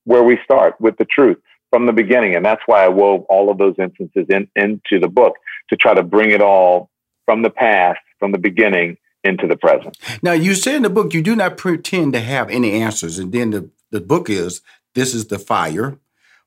where 0.03 0.23
we 0.23 0.37
start 0.43 0.79
with 0.79 0.97
the 0.97 1.05
truth 1.05 1.37
from 1.75 1.87
the 1.87 1.91
beginning. 1.91 2.35
And 2.35 2.45
that's 2.45 2.61
why 2.67 2.85
I 2.85 2.87
wove 2.87 3.25
all 3.27 3.51
of 3.51 3.57
those 3.57 3.75
instances 3.77 4.25
in, 4.29 4.47
into 4.55 4.97
the 4.97 5.09
book 5.09 5.33
to 5.69 5.75
try 5.75 5.93
to 5.93 6.03
bring 6.03 6.31
it 6.31 6.41
all 6.41 6.89
from 7.25 7.41
the 7.41 7.49
past, 7.49 7.99
from 8.17 8.31
the 8.31 8.37
beginning 8.37 8.95
into 9.25 9.45
the 9.45 9.57
present. 9.57 9.97
Now, 10.23 10.31
you 10.31 10.55
say 10.55 10.77
in 10.77 10.83
the 10.83 10.89
book 10.89 11.13
you 11.13 11.21
do 11.21 11.35
not 11.35 11.57
pretend 11.57 12.13
to 12.13 12.21
have 12.21 12.49
any 12.49 12.71
answers, 12.71 13.19
and 13.19 13.33
then 13.33 13.49
the 13.49 13.69
the 13.91 13.99
book 13.99 14.29
is 14.29 14.61
This 14.93 15.13
is 15.13 15.27
the 15.27 15.37
Fire 15.37 15.99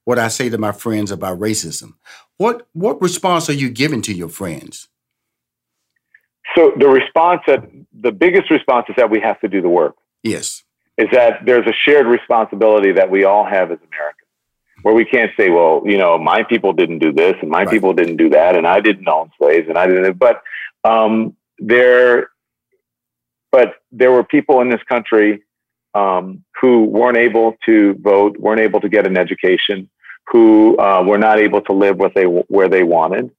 What 0.04 0.18
I 0.18 0.28
Say 0.28 0.48
to 0.48 0.56
My 0.56 0.72
Friends 0.72 1.10
About 1.10 1.38
Racism. 1.38 1.96
What, 2.38 2.66
what 2.72 3.02
response 3.02 3.50
are 3.50 3.54
you 3.54 3.68
giving 3.68 4.00
to 4.02 4.14
your 4.14 4.30
friends? 4.30 4.88
So, 6.56 6.72
the 6.78 6.88
response 6.88 7.42
that 7.46 7.70
the 7.92 8.12
biggest 8.12 8.50
response 8.50 8.86
is 8.88 8.94
that 8.96 9.10
we 9.10 9.20
have 9.20 9.38
to 9.40 9.48
do 9.48 9.60
the 9.60 9.68
work. 9.68 9.94
Yes. 10.22 10.62
Is 10.96 11.08
that 11.12 11.44
there's 11.44 11.66
a 11.66 11.74
shared 11.84 12.06
responsibility 12.06 12.92
that 12.92 13.10
we 13.10 13.24
all 13.24 13.44
have 13.44 13.70
as 13.70 13.78
Americans 13.92 14.27
where 14.82 14.94
we 14.94 15.04
can't 15.04 15.30
say, 15.36 15.50
well, 15.50 15.82
you 15.84 15.98
know, 15.98 16.18
my 16.18 16.42
people 16.42 16.72
didn't 16.72 16.98
do 16.98 17.12
this 17.12 17.34
and 17.40 17.50
my 17.50 17.62
right. 17.62 17.70
people 17.70 17.92
didn't 17.92 18.16
do 18.16 18.30
that 18.30 18.56
and 18.56 18.66
I 18.66 18.80
didn't 18.80 19.08
own 19.08 19.30
slaves 19.38 19.68
and 19.68 19.76
I 19.76 19.86
didn't. 19.86 20.18
But 20.18 20.42
um, 20.84 21.36
there, 21.58 22.30
but 23.50 23.74
there 23.90 24.12
were 24.12 24.24
people 24.24 24.60
in 24.60 24.70
this 24.70 24.82
country 24.88 25.42
um, 25.94 26.44
who 26.60 26.84
weren't 26.84 27.16
able 27.16 27.56
to 27.66 27.94
vote, 27.94 28.38
weren't 28.38 28.60
able 28.60 28.80
to 28.80 28.88
get 28.88 29.06
an 29.06 29.16
education, 29.16 29.88
who 30.30 30.78
uh, 30.78 31.02
were 31.02 31.18
not 31.18 31.38
able 31.38 31.62
to 31.62 31.72
live 31.72 31.96
what 31.96 32.14
they 32.14 32.24
where 32.24 32.68
they 32.68 32.82
wanted, 32.82 33.30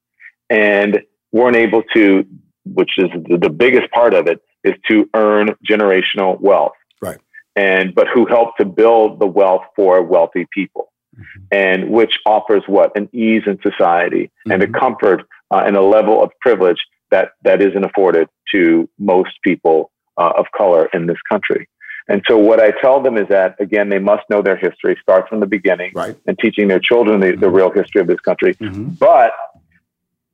and 0.49 1.01
weren't 1.31 1.55
able 1.55 1.83
to, 1.93 2.25
which 2.65 2.97
is 2.97 3.09
the, 3.27 3.37
the 3.37 3.49
biggest 3.49 3.89
part 3.91 4.13
of 4.13 4.27
it, 4.27 4.41
is 4.63 4.73
to 4.89 5.07
earn 5.13 5.49
generational 5.69 6.39
wealth. 6.41 6.73
Right. 7.01 7.19
And 7.55 7.93
but 7.93 8.07
who 8.07 8.25
helped 8.25 8.57
to 8.59 8.65
build 8.65 9.19
the 9.19 9.27
wealth 9.27 9.63
for 9.75 10.01
wealthy 10.01 10.47
people 10.51 10.88
mm-hmm. 11.19 11.43
and 11.51 11.89
which 11.89 12.13
offers 12.25 12.63
what 12.67 12.95
an 12.97 13.09
ease 13.13 13.43
in 13.45 13.59
society 13.61 14.25
mm-hmm. 14.25 14.51
and 14.51 14.63
a 14.63 14.67
mm-hmm. 14.67 14.79
comfort 14.79 15.21
uh, 15.51 15.63
and 15.65 15.75
a 15.75 15.81
level 15.81 16.23
of 16.23 16.31
privilege 16.39 16.79
that 17.11 17.31
that 17.43 17.61
isn't 17.61 17.83
afforded 17.83 18.27
to 18.53 18.89
most 18.97 19.31
people 19.43 19.91
uh, 20.17 20.31
of 20.37 20.45
color 20.55 20.89
in 20.93 21.07
this 21.07 21.17
country. 21.29 21.67
And 22.07 22.23
so, 22.27 22.37
what 22.37 22.59
I 22.59 22.71
tell 22.81 23.01
them 23.01 23.17
is 23.17 23.27
that 23.29 23.55
again, 23.59 23.89
they 23.89 23.99
must 23.99 24.23
know 24.29 24.41
their 24.41 24.57
history, 24.57 24.97
start 25.01 25.29
from 25.29 25.39
the 25.39 25.45
beginning, 25.45 25.91
right. 25.93 26.15
and 26.25 26.37
teaching 26.39 26.67
their 26.67 26.79
children 26.79 27.19
the, 27.19 27.35
the 27.35 27.49
real 27.49 27.71
history 27.71 28.01
of 28.01 28.07
this 28.07 28.19
country. 28.19 28.55
Mm-hmm. 28.55 28.93
But 28.99 29.31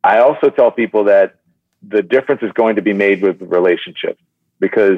I 0.04 0.20
also 0.20 0.50
tell 0.50 0.72
people 0.72 1.06
that 1.06 1.36
the 1.88 2.02
difference 2.02 2.42
is 2.44 2.52
going 2.54 2.78
to 2.78 2.82
be 2.82 2.94
made 2.94 3.22
with 3.22 3.42
relationships 3.42 4.22
because 4.60 4.98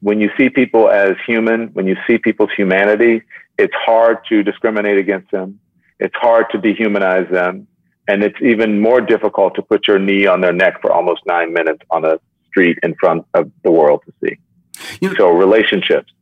when 0.00 0.20
you 0.20 0.30
see 0.38 0.48
people 0.48 0.88
as 0.90 1.12
human, 1.26 1.68
when 1.68 1.86
you 1.86 1.96
see 2.06 2.18
people's 2.18 2.50
humanity, 2.56 3.22
it's 3.58 3.74
hard 3.74 4.18
to 4.28 4.42
discriminate 4.42 4.98
against 4.98 5.30
them. 5.30 5.60
It's 5.98 6.14
hard 6.16 6.46
to 6.52 6.58
dehumanize 6.58 7.30
them. 7.30 7.66
And 8.06 8.22
it's 8.22 8.40
even 8.40 8.80
more 8.80 9.00
difficult 9.00 9.54
to 9.56 9.62
put 9.62 9.86
your 9.86 9.98
knee 9.98 10.26
on 10.26 10.40
their 10.40 10.52
neck 10.52 10.80
for 10.80 10.92
almost 10.92 11.22
nine 11.26 11.52
minutes 11.52 11.82
on 11.90 12.04
a 12.04 12.18
street 12.46 12.78
in 12.82 12.94
front 12.94 13.26
of 13.34 13.50
the 13.64 13.70
world 13.70 14.02
to 14.06 14.12
see. 14.22 14.38
You 15.00 15.10
know, 15.10 15.14
so 15.18 15.30
relationships, 15.30 16.12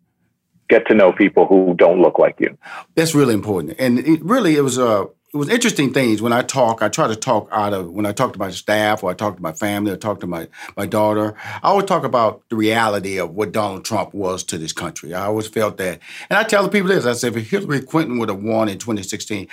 get 0.68 0.86
to 0.88 0.94
know 0.94 1.12
people 1.12 1.46
who 1.46 1.74
don't 1.74 2.00
look 2.00 2.18
like 2.18 2.36
you. 2.40 2.56
That's 2.94 3.14
really 3.14 3.34
important. 3.34 3.76
And 3.78 4.00
it 4.00 4.24
really, 4.24 4.56
it 4.56 4.62
was 4.62 4.78
a, 4.78 4.86
uh, 4.86 5.06
it 5.36 5.38
was 5.38 5.50
interesting 5.50 5.92
things 5.92 6.22
when 6.22 6.32
I 6.32 6.40
talk. 6.40 6.80
I 6.80 6.88
try 6.88 7.08
to 7.08 7.14
talk 7.14 7.48
out 7.52 7.74
of 7.74 7.90
when 7.90 8.06
I 8.06 8.12
talk 8.12 8.32
to 8.32 8.38
my 8.38 8.50
staff 8.50 9.02
or 9.02 9.10
I 9.10 9.14
talk 9.14 9.36
to 9.36 9.42
my 9.42 9.52
family 9.52 9.92
or 9.92 9.96
talk 9.96 10.20
to 10.20 10.26
my 10.26 10.48
my 10.78 10.86
daughter. 10.86 11.34
I 11.62 11.68
always 11.68 11.84
talk 11.84 12.04
about 12.04 12.42
the 12.48 12.56
reality 12.56 13.18
of 13.18 13.34
what 13.34 13.52
Donald 13.52 13.84
Trump 13.84 14.14
was 14.14 14.42
to 14.44 14.56
this 14.56 14.72
country. 14.72 15.12
I 15.12 15.26
always 15.26 15.46
felt 15.46 15.76
that, 15.76 16.00
and 16.30 16.38
I 16.38 16.42
tell 16.42 16.62
the 16.62 16.70
people 16.70 16.88
this: 16.88 17.04
I 17.04 17.12
said, 17.12 17.36
if 17.36 17.50
Hillary 17.50 17.82
Clinton 17.82 18.18
would 18.18 18.30
have 18.30 18.42
won 18.42 18.70
in 18.70 18.78
2016, 18.78 19.46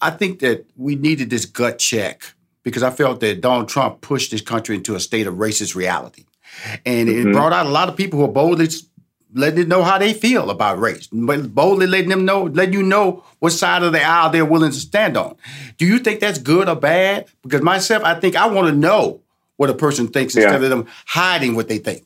I 0.00 0.10
think 0.10 0.38
that 0.38 0.64
we 0.76 0.96
needed 0.96 1.28
this 1.28 1.44
gut 1.44 1.78
check 1.78 2.32
because 2.62 2.82
I 2.82 2.90
felt 2.90 3.20
that 3.20 3.42
Donald 3.42 3.68
Trump 3.68 4.00
pushed 4.00 4.30
this 4.30 4.40
country 4.40 4.76
into 4.76 4.94
a 4.94 5.00
state 5.00 5.26
of 5.26 5.34
racist 5.34 5.74
reality, 5.74 6.24
and 6.86 7.10
mm-hmm. 7.10 7.28
it 7.28 7.32
brought 7.34 7.52
out 7.52 7.66
a 7.66 7.70
lot 7.70 7.90
of 7.90 7.96
people 7.96 8.18
who 8.18 8.24
are 8.24 8.32
boldly 8.32 8.68
letting 9.34 9.60
them 9.60 9.68
know 9.68 9.82
how 9.82 9.98
they 9.98 10.12
feel 10.12 10.50
about 10.50 10.78
race, 10.78 11.08
but 11.12 11.54
boldly 11.54 11.86
letting 11.86 12.08
them 12.08 12.24
know, 12.24 12.44
letting 12.44 12.74
you 12.74 12.82
know 12.82 13.24
what 13.38 13.50
side 13.50 13.82
of 13.82 13.92
the 13.92 14.02
aisle 14.02 14.30
they're 14.30 14.44
willing 14.44 14.70
to 14.70 14.78
stand 14.78 15.16
on. 15.16 15.36
Do 15.76 15.86
you 15.86 15.98
think 15.98 16.20
that's 16.20 16.38
good 16.38 16.68
or 16.68 16.76
bad? 16.76 17.26
Because 17.42 17.62
myself, 17.62 18.02
I 18.04 18.18
think 18.18 18.36
I 18.36 18.46
want 18.46 18.68
to 18.68 18.72
know 18.72 19.20
what 19.56 19.70
a 19.70 19.74
person 19.74 20.08
thinks 20.08 20.34
yeah. 20.34 20.44
instead 20.44 20.62
of 20.62 20.70
them 20.70 20.86
hiding 21.06 21.54
what 21.54 21.68
they 21.68 21.78
think. 21.78 22.04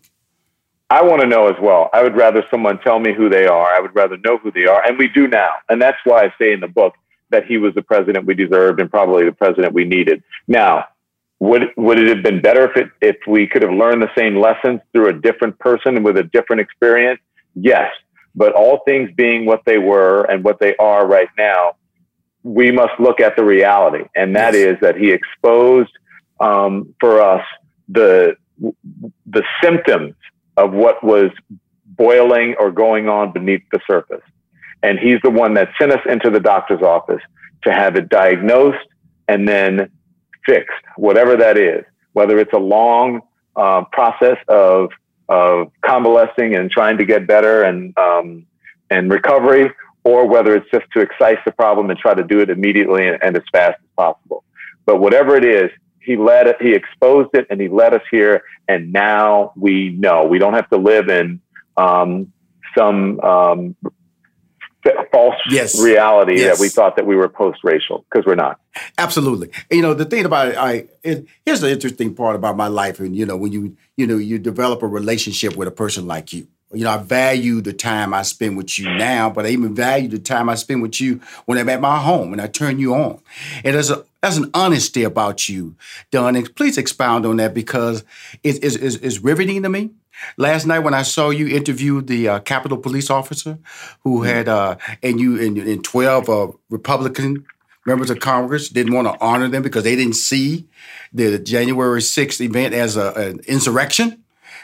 I 0.90 1.02
want 1.02 1.22
to 1.22 1.26
know 1.26 1.48
as 1.48 1.56
well. 1.60 1.88
I 1.94 2.02
would 2.02 2.14
rather 2.16 2.44
someone 2.50 2.78
tell 2.80 2.98
me 2.98 3.14
who 3.14 3.30
they 3.30 3.46
are. 3.46 3.74
I 3.74 3.80
would 3.80 3.94
rather 3.94 4.18
know 4.18 4.36
who 4.36 4.50
they 4.50 4.66
are. 4.66 4.84
And 4.86 4.98
we 4.98 5.08
do 5.08 5.26
now. 5.26 5.54
And 5.70 5.80
that's 5.80 5.96
why 6.04 6.24
I 6.24 6.34
say 6.38 6.52
in 6.52 6.60
the 6.60 6.68
book 6.68 6.94
that 7.30 7.46
he 7.46 7.56
was 7.56 7.74
the 7.74 7.82
president 7.82 8.26
we 8.26 8.34
deserved 8.34 8.78
and 8.78 8.90
probably 8.90 9.24
the 9.24 9.32
president 9.32 9.72
we 9.72 9.84
needed. 9.84 10.22
Now, 10.48 10.84
would 11.42 11.70
would 11.76 11.98
it 11.98 12.06
have 12.06 12.22
been 12.22 12.40
better 12.40 12.70
if 12.70 12.76
it, 12.76 12.88
if 13.00 13.16
we 13.26 13.48
could 13.48 13.62
have 13.62 13.72
learned 13.72 14.00
the 14.00 14.10
same 14.16 14.36
lessons 14.36 14.80
through 14.92 15.08
a 15.08 15.12
different 15.12 15.58
person 15.58 16.04
with 16.04 16.16
a 16.16 16.22
different 16.22 16.60
experience? 16.60 17.20
Yes, 17.56 17.90
but 18.36 18.52
all 18.52 18.82
things 18.86 19.10
being 19.16 19.44
what 19.44 19.62
they 19.66 19.78
were 19.78 20.22
and 20.30 20.44
what 20.44 20.60
they 20.60 20.76
are 20.76 21.04
right 21.04 21.28
now, 21.36 21.72
we 22.44 22.70
must 22.70 22.92
look 23.00 23.18
at 23.18 23.34
the 23.34 23.42
reality, 23.42 24.04
and 24.14 24.36
that 24.36 24.54
yes. 24.54 24.74
is 24.74 24.80
that 24.82 24.96
he 24.96 25.10
exposed 25.10 25.90
um, 26.38 26.94
for 27.00 27.20
us 27.20 27.44
the 27.88 28.36
the 29.26 29.42
symptoms 29.60 30.14
of 30.56 30.72
what 30.72 31.02
was 31.02 31.30
boiling 31.84 32.54
or 32.60 32.70
going 32.70 33.08
on 33.08 33.32
beneath 33.32 33.64
the 33.72 33.80
surface, 33.90 34.22
and 34.84 34.96
he's 34.96 35.18
the 35.24 35.30
one 35.30 35.54
that 35.54 35.70
sent 35.76 35.90
us 35.90 36.06
into 36.08 36.30
the 36.30 36.38
doctor's 36.38 36.82
office 36.82 37.22
to 37.64 37.72
have 37.72 37.96
it 37.96 38.08
diagnosed 38.08 38.86
and 39.26 39.48
then 39.48 39.90
fixed, 40.46 40.84
whatever 40.96 41.36
that 41.36 41.56
is, 41.56 41.84
whether 42.12 42.38
it's 42.38 42.52
a 42.52 42.58
long 42.58 43.22
uh, 43.56 43.84
process 43.92 44.38
of 44.48 44.90
of 45.28 45.70
convalescing 45.84 46.54
and 46.56 46.70
trying 46.70 46.98
to 46.98 47.04
get 47.04 47.26
better 47.26 47.62
and 47.62 47.96
um, 47.96 48.46
and 48.90 49.10
recovery, 49.10 49.70
or 50.04 50.26
whether 50.26 50.54
it's 50.54 50.70
just 50.70 50.84
to 50.92 51.00
excise 51.00 51.38
the 51.44 51.52
problem 51.52 51.90
and 51.90 51.98
try 51.98 52.14
to 52.14 52.24
do 52.24 52.40
it 52.40 52.50
immediately 52.50 53.06
and, 53.08 53.18
and 53.22 53.36
as 53.36 53.42
fast 53.52 53.78
as 53.80 53.88
possible. 53.96 54.44
But 54.84 55.00
whatever 55.00 55.36
it 55.36 55.44
is, 55.44 55.70
he 56.00 56.16
led 56.16 56.48
it, 56.48 56.56
he 56.60 56.74
exposed 56.74 57.30
it, 57.34 57.46
and 57.50 57.60
he 57.60 57.68
led 57.68 57.94
us 57.94 58.02
here. 58.10 58.42
And 58.68 58.92
now 58.92 59.52
we 59.56 59.90
know 59.90 60.24
we 60.24 60.38
don't 60.38 60.54
have 60.54 60.68
to 60.70 60.76
live 60.76 61.08
in 61.08 61.40
um, 61.76 62.32
some 62.76 63.20
um, 63.20 63.76
false 65.12 65.36
yes. 65.48 65.80
reality 65.80 66.38
yes. 66.38 66.56
that 66.56 66.62
we 66.62 66.68
thought 66.68 66.96
that 66.96 67.06
we 67.06 67.16
were 67.16 67.28
post-racial 67.28 68.04
because 68.10 68.26
we're 68.26 68.34
not. 68.34 68.60
Absolutely. 68.98 69.50
You 69.70 69.82
know, 69.82 69.94
the 69.94 70.04
thing 70.04 70.24
about 70.24 70.48
it, 70.48 70.56
I 70.56 70.86
it, 71.02 71.26
here's 71.44 71.60
the 71.60 71.70
interesting 71.70 72.14
part 72.14 72.36
about 72.36 72.56
my 72.56 72.68
life, 72.68 73.00
and 73.00 73.14
you 73.14 73.26
know, 73.26 73.36
when 73.36 73.52
you 73.52 73.76
you 73.96 74.06
know 74.06 74.16
you 74.16 74.38
develop 74.38 74.82
a 74.82 74.86
relationship 74.86 75.56
with 75.56 75.68
a 75.68 75.72
person 75.72 76.06
like 76.06 76.32
you. 76.32 76.46
You 76.72 76.84
know, 76.84 76.90
I 76.90 76.96
value 76.98 77.60
the 77.60 77.72
time 77.72 78.14
I 78.14 78.22
spend 78.22 78.56
with 78.56 78.78
you 78.78 78.88
now, 78.96 79.30
but 79.30 79.46
I 79.46 79.50
even 79.50 79.74
value 79.74 80.08
the 80.08 80.18
time 80.18 80.48
I 80.48 80.54
spend 80.54 80.82
with 80.82 81.00
you 81.00 81.20
when 81.46 81.58
I'm 81.58 81.68
at 81.68 81.80
my 81.80 81.98
home 81.98 82.32
and 82.32 82.40
I 82.40 82.46
turn 82.46 82.78
you 82.78 82.94
on. 82.94 83.20
And 83.64 83.74
there's 83.74 83.90
a 83.90 84.04
there's 84.22 84.36
an 84.36 84.50
honesty 84.54 85.02
about 85.02 85.48
you, 85.48 85.74
Don. 86.12 86.40
Please 86.54 86.78
expound 86.78 87.26
on 87.26 87.38
that 87.38 87.54
because 87.54 88.04
it's, 88.44 88.58
it's, 88.60 88.76
it's 88.96 89.18
riveting 89.18 89.64
to 89.64 89.68
me 89.68 89.90
Last 90.36 90.66
night 90.66 90.80
when 90.80 90.94
I 90.94 91.02
saw 91.02 91.30
you 91.30 91.48
interview 91.48 92.00
the 92.00 92.28
uh, 92.28 92.38
Capitol 92.40 92.78
Police 92.78 93.10
officer 93.10 93.58
who 94.02 94.18
mm-hmm. 94.18 94.26
had, 94.26 94.48
uh, 94.48 94.76
and 95.02 95.20
you 95.20 95.40
and, 95.40 95.58
and 95.58 95.84
12 95.84 96.28
uh, 96.28 96.48
Republican 96.70 97.44
members 97.86 98.10
of 98.10 98.20
Congress 98.20 98.68
didn't 98.68 98.94
want 98.94 99.08
to 99.08 99.20
honor 99.20 99.48
them 99.48 99.62
because 99.62 99.84
they 99.84 99.96
didn't 99.96 100.14
see 100.14 100.68
the 101.12 101.38
January 101.38 102.00
6th 102.00 102.40
event 102.40 102.74
as 102.74 102.96
a, 102.96 103.12
an 103.12 103.40
insurrection, 103.46 104.22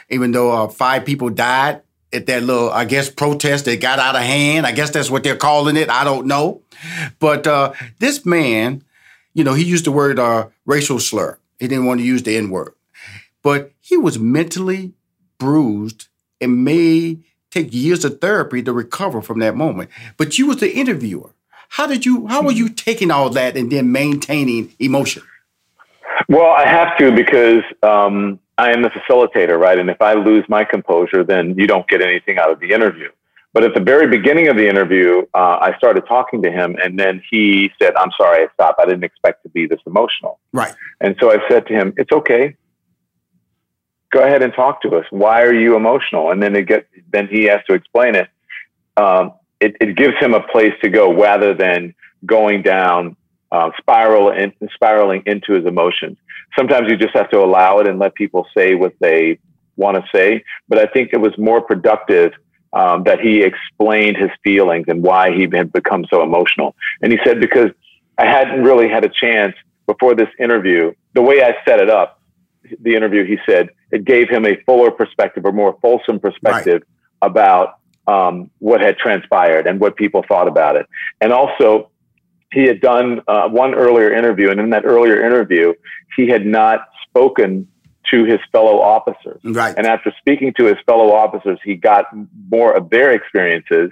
even 0.09 0.31
though 0.31 0.51
uh, 0.51 0.67
five 0.67 1.05
people 1.05 1.29
died 1.29 1.81
at 2.11 2.25
that 2.25 2.43
little, 2.43 2.69
I 2.69 2.85
guess, 2.85 3.09
protest 3.09 3.65
that 3.65 3.81
got 3.81 3.99
out 3.99 4.15
of 4.15 4.21
hand. 4.21 4.65
I 4.65 4.71
guess 4.71 4.89
that's 4.89 5.09
what 5.09 5.23
they're 5.23 5.35
calling 5.35 5.77
it. 5.77 5.89
I 5.89 6.03
don't 6.03 6.27
know. 6.27 6.61
But 7.19 7.45
uh, 7.45 7.73
this 7.99 8.25
man, 8.25 8.83
you 9.33 9.43
know, 9.43 9.53
he 9.53 9.63
used 9.63 9.85
the 9.85 9.91
word 9.91 10.19
uh, 10.19 10.47
racial 10.65 10.99
slur. 10.99 11.37
He 11.59 11.67
didn't 11.67 11.85
want 11.85 11.99
to 11.99 12.05
use 12.05 12.23
the 12.23 12.35
N 12.35 12.49
word. 12.49 12.73
But 13.43 13.71
he 13.79 13.97
was 13.97 14.19
mentally 14.19 14.93
bruised 15.37 16.07
and 16.41 16.63
may 16.63 17.19
take 17.51 17.73
years 17.73 18.05
of 18.05 18.21
therapy 18.21 18.61
to 18.63 18.73
recover 18.73 19.21
from 19.21 19.39
that 19.39 19.55
moment. 19.55 19.89
But 20.17 20.37
you 20.37 20.47
was 20.47 20.57
the 20.57 20.71
interviewer. 20.71 21.31
How 21.69 21.87
did 21.87 22.05
you 22.05 22.27
how 22.27 22.41
were 22.41 22.51
you 22.51 22.69
taking 22.69 23.11
all 23.11 23.29
that 23.31 23.55
and 23.55 23.71
then 23.71 23.91
maintaining 23.91 24.73
emotion? 24.79 25.23
Well, 26.27 26.51
I 26.51 26.65
have 26.65 26.97
to 26.97 27.11
because 27.11 27.63
um, 27.83 28.39
I 28.59 28.71
am 28.71 28.81
the 28.81 28.89
facilitator, 28.89 29.57
right? 29.57 29.79
And 29.79 29.89
if 29.89 30.01
I 30.01 30.13
lose 30.13 30.45
my 30.49 30.63
composure, 30.63 31.23
then 31.23 31.55
you 31.57 31.67
don't 31.67 31.87
get 31.87 32.01
anything 32.01 32.37
out 32.37 32.51
of 32.51 32.59
the 32.59 32.71
interview. 32.71 33.09
But 33.53 33.63
at 33.63 33.73
the 33.73 33.81
very 33.81 34.07
beginning 34.07 34.47
of 34.47 34.57
the 34.57 34.67
interview, 34.67 35.25
uh, 35.33 35.57
I 35.59 35.75
started 35.77 36.03
talking 36.07 36.43
to 36.43 36.51
him, 36.51 36.75
and 36.83 36.99
then 36.99 37.21
he 37.31 37.71
said, 37.81 37.95
"I'm 37.95 38.11
sorry, 38.15 38.43
I 38.43 38.47
stopped. 38.53 38.79
I 38.79 38.85
didn't 38.85 39.03
expect 39.03 39.43
to 39.43 39.49
be 39.49 39.65
this 39.65 39.79
emotional." 39.87 40.39
Right. 40.53 40.75
And 41.01 41.15
so 41.19 41.31
I 41.31 41.37
said 41.49 41.65
to 41.67 41.73
him, 41.73 41.93
"It's 41.97 42.11
okay 42.11 42.55
go 44.11 44.23
ahead 44.23 44.41
and 44.41 44.53
talk 44.53 44.81
to 44.81 44.95
us. 44.95 45.05
Why 45.11 45.43
are 45.43 45.53
you 45.53 45.75
emotional? 45.75 46.31
And 46.31 46.41
then 46.41 46.55
it 46.55 46.67
get 46.67 46.87
then 47.11 47.27
he 47.27 47.43
has 47.45 47.61
to 47.67 47.73
explain 47.73 48.15
it. 48.15 48.27
Um, 48.97 49.33
it, 49.59 49.75
it 49.81 49.95
gives 49.95 50.15
him 50.19 50.33
a 50.33 50.41
place 50.41 50.73
to 50.81 50.89
go 50.89 51.13
rather 51.13 51.53
than 51.53 51.93
going 52.25 52.61
down 52.61 53.15
uh, 53.51 53.71
spiral 53.77 54.31
and 54.31 54.53
spiraling 54.73 55.23
into 55.25 55.53
his 55.53 55.65
emotions. 55.65 56.17
Sometimes 56.57 56.89
you 56.89 56.97
just 56.97 57.15
have 57.15 57.29
to 57.29 57.39
allow 57.39 57.79
it 57.79 57.87
and 57.87 57.99
let 57.99 58.15
people 58.15 58.47
say 58.55 58.75
what 58.75 58.93
they 58.99 59.39
want 59.75 59.97
to 59.97 60.03
say. 60.13 60.43
But 60.67 60.79
I 60.79 60.85
think 60.85 61.11
it 61.13 61.21
was 61.21 61.37
more 61.37 61.61
productive 61.61 62.33
um, 62.73 63.03
that 63.03 63.19
he 63.19 63.41
explained 63.41 64.17
his 64.17 64.29
feelings 64.43 64.85
and 64.87 65.01
why 65.01 65.31
he 65.31 65.47
had 65.51 65.71
become 65.71 66.05
so 66.09 66.21
emotional. 66.21 66.75
And 67.01 67.11
he 67.11 67.19
said, 67.25 67.39
because 67.39 67.71
I 68.17 68.25
hadn't 68.25 68.63
really 68.63 68.89
had 68.89 69.05
a 69.05 69.09
chance 69.09 69.55
before 69.87 70.13
this 70.13 70.29
interview, 70.39 70.93
the 71.13 71.21
way 71.21 71.41
I 71.43 71.55
set 71.65 71.79
it 71.79 71.89
up, 71.89 72.21
the 72.81 72.95
interview, 72.95 73.25
he 73.25 73.37
said, 73.49 73.69
it 73.91 74.05
gave 74.05 74.29
him 74.29 74.45
a 74.45 74.55
fuller 74.65 74.91
perspective 74.91 75.45
or 75.45 75.51
more 75.51 75.77
fulsome 75.81 76.19
perspective 76.19 76.83
right. 76.83 77.29
about 77.29 77.79
um, 78.07 78.51
what 78.59 78.81
had 78.81 78.97
transpired 78.97 79.65
and 79.65 79.79
what 79.79 79.95
people 79.95 80.23
thought 80.27 80.47
about 80.47 80.75
it. 80.75 80.85
And 81.21 81.31
also, 81.31 81.89
he 82.51 82.63
had 82.63 82.81
done 82.81 83.21
uh, 83.27 83.47
one 83.49 83.75
earlier 83.75 84.13
interview, 84.13 84.49
and 84.49 84.59
in 84.59 84.71
that 84.71 84.85
earlier 84.85 85.23
interview, 85.23 85.73
he 86.17 86.27
had 86.27 86.45
not 86.45 86.87
spoken 87.07 87.67
to 88.11 88.25
his 88.25 88.39
fellow 88.51 88.79
officers. 88.79 89.39
Right. 89.43 89.75
And 89.77 89.85
after 89.85 90.11
speaking 90.19 90.53
to 90.57 90.65
his 90.65 90.77
fellow 90.85 91.13
officers, 91.13 91.59
he 91.63 91.75
got 91.75 92.05
more 92.49 92.75
of 92.75 92.89
their 92.89 93.11
experiences, 93.11 93.91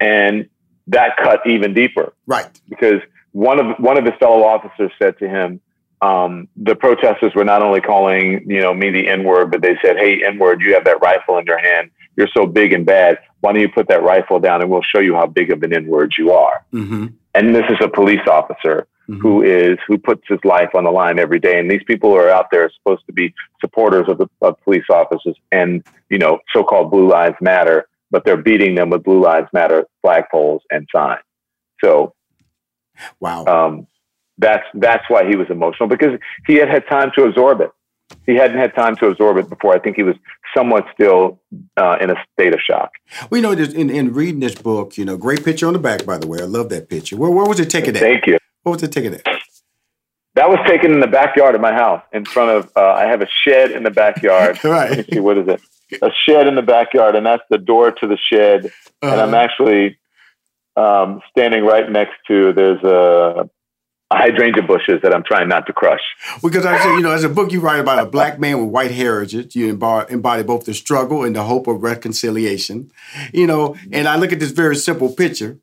and 0.00 0.48
that 0.86 1.16
cut 1.22 1.40
even 1.46 1.74
deeper. 1.74 2.14
Right. 2.26 2.48
Because 2.68 3.00
one 3.32 3.60
of 3.60 3.76
one 3.78 3.98
of 3.98 4.04
his 4.04 4.14
fellow 4.18 4.44
officers 4.44 4.90
said 5.00 5.18
to 5.18 5.28
him, 5.28 5.60
um, 6.00 6.48
the 6.56 6.74
protesters 6.74 7.32
were 7.34 7.44
not 7.44 7.62
only 7.62 7.80
calling, 7.80 8.44
you 8.46 8.60
know, 8.60 8.74
me 8.74 8.90
the 8.90 9.08
N 9.08 9.24
word, 9.24 9.50
but 9.50 9.62
they 9.62 9.76
said, 9.84 9.96
"Hey, 9.96 10.22
N 10.24 10.38
word, 10.38 10.60
you 10.60 10.74
have 10.74 10.84
that 10.84 11.00
rifle 11.02 11.38
in 11.38 11.46
your 11.46 11.58
hand. 11.58 11.90
You're 12.16 12.28
so 12.36 12.46
big 12.46 12.72
and 12.72 12.84
bad. 12.84 13.18
Why 13.40 13.52
don't 13.52 13.62
you 13.62 13.68
put 13.68 13.88
that 13.88 14.02
rifle 14.02 14.38
down, 14.38 14.62
and 14.62 14.70
we'll 14.70 14.82
show 14.82 15.00
you 15.00 15.14
how 15.14 15.26
big 15.26 15.50
of 15.50 15.62
an 15.62 15.74
N 15.74 15.86
word 15.86 16.14
you 16.18 16.32
are." 16.32 16.64
Mm-hmm. 16.72 17.06
And 17.34 17.54
this 17.54 17.64
is 17.70 17.78
a 17.82 17.88
police 17.88 18.26
officer 18.28 18.86
mm-hmm. 19.08 19.20
who 19.20 19.42
is 19.42 19.78
who 19.86 19.98
puts 19.98 20.22
his 20.28 20.38
life 20.44 20.70
on 20.74 20.84
the 20.84 20.90
line 20.90 21.18
every 21.18 21.38
day. 21.38 21.58
And 21.58 21.70
these 21.70 21.82
people 21.86 22.10
who 22.10 22.16
are 22.16 22.30
out 22.30 22.46
there 22.50 22.64
are 22.64 22.70
supposed 22.78 23.06
to 23.06 23.12
be 23.12 23.34
supporters 23.60 24.06
of 24.08 24.18
the 24.18 24.28
of 24.40 24.60
police 24.62 24.84
officers 24.90 25.36
and 25.50 25.84
you 26.10 26.18
know 26.18 26.38
so-called 26.52 26.90
Blue 26.90 27.08
Lives 27.08 27.36
Matter, 27.40 27.88
but 28.10 28.24
they're 28.24 28.36
beating 28.36 28.74
them 28.74 28.90
with 28.90 29.02
Blue 29.02 29.22
Lives 29.22 29.48
Matter 29.52 29.86
flagpoles 30.04 30.60
and 30.70 30.88
signs. 30.94 31.22
So, 31.82 32.14
wow. 33.20 33.44
Um, 33.44 33.86
that's 34.38 34.64
that's 34.74 35.04
why 35.08 35.28
he 35.28 35.36
was 35.36 35.48
emotional 35.50 35.88
because 35.88 36.18
he 36.46 36.54
had 36.54 36.68
had 36.68 36.86
time 36.88 37.10
to 37.16 37.24
absorb 37.24 37.60
it. 37.60 37.70
He 38.26 38.34
hadn't 38.34 38.58
had 38.58 38.74
time 38.74 38.96
to 38.96 39.06
absorb 39.06 39.36
it 39.36 39.48
before. 39.48 39.74
I 39.74 39.78
think 39.78 39.96
he 39.96 40.02
was 40.02 40.16
somewhat 40.54 40.86
still 40.94 41.40
uh, 41.76 41.96
in 42.00 42.10
a 42.10 42.14
state 42.32 42.54
of 42.54 42.60
shock. 42.60 42.92
Well, 43.30 43.40
you 43.40 43.42
know, 43.42 43.52
in, 43.52 43.90
in 43.90 44.12
reading 44.12 44.40
this 44.40 44.54
book, 44.54 44.96
you 44.96 45.04
know, 45.04 45.16
great 45.16 45.44
picture 45.44 45.66
on 45.66 45.72
the 45.72 45.78
back, 45.78 46.04
by 46.04 46.18
the 46.18 46.26
way. 46.26 46.38
I 46.40 46.44
love 46.44 46.68
that 46.70 46.88
picture. 46.88 47.16
Where, 47.16 47.30
where 47.30 47.46
was 47.46 47.60
it 47.60 47.70
taken 47.70 47.96
at? 47.96 48.00
Thank 48.00 48.26
you. 48.26 48.38
What 48.62 48.72
was 48.72 48.82
it 48.82 48.92
taken 48.92 49.14
at? 49.14 49.26
That 50.34 50.48
was 50.48 50.58
taken 50.66 50.92
in 50.92 51.00
the 51.00 51.08
backyard 51.08 51.54
of 51.54 51.60
my 51.60 51.72
house, 51.72 52.02
in 52.12 52.24
front 52.24 52.50
of. 52.50 52.72
Uh, 52.74 52.92
I 52.92 53.04
have 53.04 53.20
a 53.20 53.28
shed 53.46 53.70
in 53.70 53.82
the 53.82 53.90
backyard. 53.90 54.58
right. 54.64 55.04
see, 55.10 55.20
what 55.20 55.36
is 55.36 55.48
it? 55.48 55.60
A 56.00 56.10
shed 56.26 56.46
in 56.46 56.54
the 56.54 56.62
backyard, 56.62 57.16
and 57.16 57.26
that's 57.26 57.42
the 57.50 57.58
door 57.58 57.90
to 57.90 58.06
the 58.06 58.16
shed. 58.32 58.66
Uh-huh. 58.66 59.12
And 59.12 59.20
I'm 59.20 59.28
uh-huh. 59.28 59.36
actually 59.36 59.98
um, 60.76 61.20
standing 61.30 61.64
right 61.64 61.90
next 61.90 62.14
to. 62.28 62.52
There's 62.54 62.82
a 62.82 63.50
hydrangea 64.14 64.62
bushes 64.62 65.00
that 65.02 65.14
I'm 65.14 65.22
trying 65.22 65.48
not 65.48 65.66
to 65.66 65.72
crush. 65.72 66.02
Because 66.42 66.64
I 66.64 66.78
say, 66.78 66.94
you 66.94 67.00
know, 67.00 67.12
as 67.12 67.24
a 67.24 67.28
book 67.28 67.52
you 67.52 67.60
write 67.60 67.80
about 67.80 67.98
a 67.98 68.06
black 68.06 68.38
man 68.38 68.60
with 68.60 68.70
white 68.70 68.90
heritage, 68.90 69.54
you 69.54 69.68
embody 69.68 70.42
both 70.42 70.64
the 70.64 70.74
struggle 70.74 71.24
and 71.24 71.34
the 71.36 71.44
hope 71.44 71.66
of 71.66 71.82
reconciliation. 71.82 72.90
You 73.32 73.46
know, 73.46 73.76
and 73.92 74.08
I 74.08 74.16
look 74.16 74.32
at 74.32 74.40
this 74.40 74.50
very 74.50 74.76
simple 74.76 75.12
picture 75.12 75.58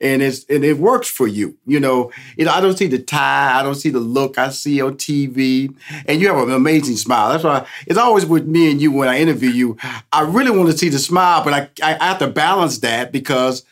and 0.00 0.22
it's 0.22 0.44
and 0.46 0.64
it 0.64 0.78
works 0.78 1.08
for 1.08 1.26
you. 1.26 1.56
You 1.66 1.80
know, 1.80 2.12
you 2.36 2.44
know, 2.44 2.52
I 2.52 2.60
don't 2.60 2.76
see 2.76 2.86
the 2.86 2.98
tie, 2.98 3.58
I 3.58 3.62
don't 3.62 3.74
see 3.74 3.90
the 3.90 4.00
look 4.00 4.38
I 4.38 4.50
see 4.50 4.80
on 4.80 4.96
TV, 4.96 5.74
and 6.06 6.20
you 6.20 6.28
have 6.28 6.48
an 6.48 6.54
amazing 6.54 6.96
smile. 6.96 7.30
That's 7.30 7.44
why 7.44 7.66
it's 7.86 7.98
always 7.98 8.26
with 8.26 8.46
me 8.46 8.70
and 8.70 8.80
you 8.80 8.92
when 8.92 9.08
I 9.08 9.18
interview 9.18 9.50
you. 9.50 9.76
I 10.12 10.22
really 10.22 10.50
want 10.50 10.70
to 10.70 10.76
see 10.76 10.88
the 10.88 10.98
smile, 10.98 11.42
but 11.42 11.54
I 11.54 11.68
I 11.82 12.04
have 12.04 12.18
to 12.18 12.28
balance 12.28 12.78
that 12.78 13.12
because 13.12 13.64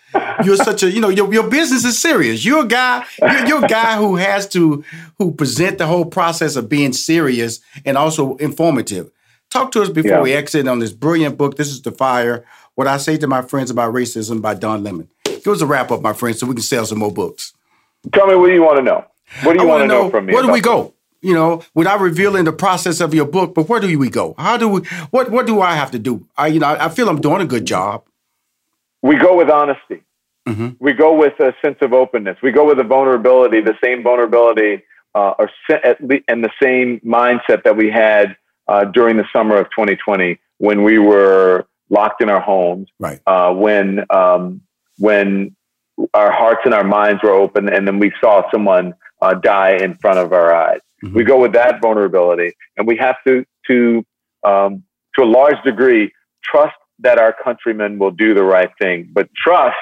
you're 0.45 0.57
such 0.57 0.83
a 0.83 0.91
you 0.91 1.01
know 1.01 1.09
your, 1.09 1.33
your 1.33 1.49
business 1.49 1.85
is 1.85 1.99
serious. 1.99 2.45
You're 2.45 2.65
a 2.65 2.69
guy 2.69 3.05
you're, 3.21 3.47
you're 3.47 3.65
a 3.65 3.69
guy 3.69 3.97
who 3.97 4.17
has 4.17 4.49
to 4.51 4.85
who 5.19 5.33
present 5.33 5.79
the 5.79 5.87
whole 5.87 6.05
process 6.05 6.57
of 6.57 6.69
being 6.69 6.93
serious 6.93 7.61
and 7.85 7.97
also 7.97 8.37
informative. 8.37 9.11
Talk 9.51 9.71
to 9.73 9.83
us 9.83 9.91
before 9.91 10.13
yeah. 10.13 10.23
we 10.23 10.33
exit 10.33 10.67
on 10.67 10.79
this 10.79 10.93
brilliant 10.93 11.37
book. 11.37 11.57
This 11.57 11.69
is 11.69 11.83
the 11.83 11.93
fire. 11.93 12.45
What 12.75 12.87
I 12.87 12.97
say 12.97 13.19
to 13.19 13.27
my 13.27 13.43
friends 13.43 13.71
about 13.71 13.93
racism 13.93 14.41
by 14.41 14.55
Don 14.55 14.83
Lemon. 14.83 15.11
Give 15.25 15.49
us 15.49 15.61
a 15.61 15.67
wrap 15.67 15.91
up, 15.91 16.01
my 16.01 16.15
friend, 16.15 16.35
so 16.37 16.47
we 16.47 16.55
can 16.55 16.63
sell 16.63 16.87
some 16.87 16.99
more 16.99 17.13
books. 17.13 17.53
Tell 18.13 18.27
me 18.27 18.35
what 18.35 18.47
do 18.47 18.55
you 18.55 18.63
want 18.63 18.79
to 18.79 18.83
know? 18.83 19.05
What 19.43 19.57
do 19.57 19.63
you 19.63 19.69
want 19.69 19.83
to 19.83 19.87
know, 19.87 20.05
know, 20.05 20.11
from 20.11 20.27
me? 20.27 20.35
Where 20.35 20.43
do 20.43 20.51
we 20.51 20.61
go? 20.61 20.95
You 21.21 21.35
know, 21.35 21.63
without 21.75 22.01
revealing 22.01 22.45
the 22.45 22.53
process 22.53 23.01
of 23.01 23.15
your 23.15 23.27
book, 23.27 23.55
but 23.55 23.69
where 23.69 23.79
do 23.79 23.99
we 23.99 24.09
go? 24.09 24.35
How 24.39 24.57
do 24.57 24.69
we? 24.69 24.81
What 25.11 25.31
What 25.31 25.47
do 25.47 25.61
I 25.61 25.75
have 25.75 25.91
to 25.93 25.99
do? 25.99 26.27
I, 26.37 26.49
you 26.49 26.61
know, 26.61 26.67
I 26.67 26.89
feel 26.89 27.09
I'm 27.09 27.21
doing 27.21 27.41
a 27.41 27.47
good 27.47 27.65
job. 27.65 28.05
We 29.03 29.17
go 29.17 29.37
with 29.37 29.51
honesty. 29.51 30.03
Mm-hmm. 30.49 30.71
We 30.81 30.93
go 30.93 31.15
with 31.15 31.39
a 31.41 31.55
sense 31.65 31.79
of 31.81 31.93
openness. 31.93 32.37
We 32.43 32.51
go 32.51 32.67
with 32.67 32.79
a 32.81 32.85
vulnerability, 32.85 33.61
the 33.61 33.77
same 33.83 34.03
vulnerability, 34.03 34.83
uh, 35.15 35.35
or 35.39 35.51
at 35.69 36.03
least, 36.03 36.25
and 36.29 36.43
the 36.43 36.51
same 36.61 37.01
mindset 37.01 37.63
that 37.65 37.77
we 37.77 37.91
had 37.91 38.37
uh, 38.67 38.87
during 38.87 39.17
the 39.17 39.27
summer 39.33 39.57
of 39.57 39.67
2020 39.67 40.39
when 40.59 40.83
we 40.83 40.99
were 40.99 41.67
locked 41.91 42.23
in 42.23 42.29
our 42.29 42.41
homes. 42.41 42.89
Right. 42.99 43.21
Uh, 43.27 43.53
when 43.53 44.05
um, 44.11 44.63
when 44.99 45.55
our 46.15 46.33
hearts 46.33 46.61
and 46.65 46.75
our 46.75 46.85
minds 46.85 47.23
were 47.23 47.31
open 47.33 47.69
and 47.69 47.87
then 47.87 47.99
we 47.99 48.13
saw 48.21 48.43
someone 48.51 48.95
uh, 49.21 49.35
die 49.35 49.77
in 49.77 49.95
front 49.97 50.19
of 50.19 50.33
our 50.33 50.55
eyes. 50.55 50.81
Mm-hmm. 51.05 51.17
We 51.17 51.25
go 51.25 51.41
with 51.41 51.53
that 51.53 51.81
vulnerability 51.81 52.55
and 52.77 52.87
we 52.87 52.97
have 52.97 53.17
to, 53.27 53.45
to, 53.69 54.05
um, 54.45 54.83
to 55.17 55.25
a 55.25 55.27
large 55.27 55.63
degree, 55.65 56.13
trust 56.43 56.77
that 57.01 57.19
our 57.19 57.35
countrymen 57.45 57.99
will 57.99 58.11
do 58.11 58.35
the 58.35 58.43
right 58.43 58.71
thing, 58.81 59.11
but 59.13 59.29
trust 59.35 59.77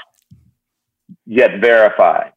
yet 1.26 1.60
verify. 1.60 2.30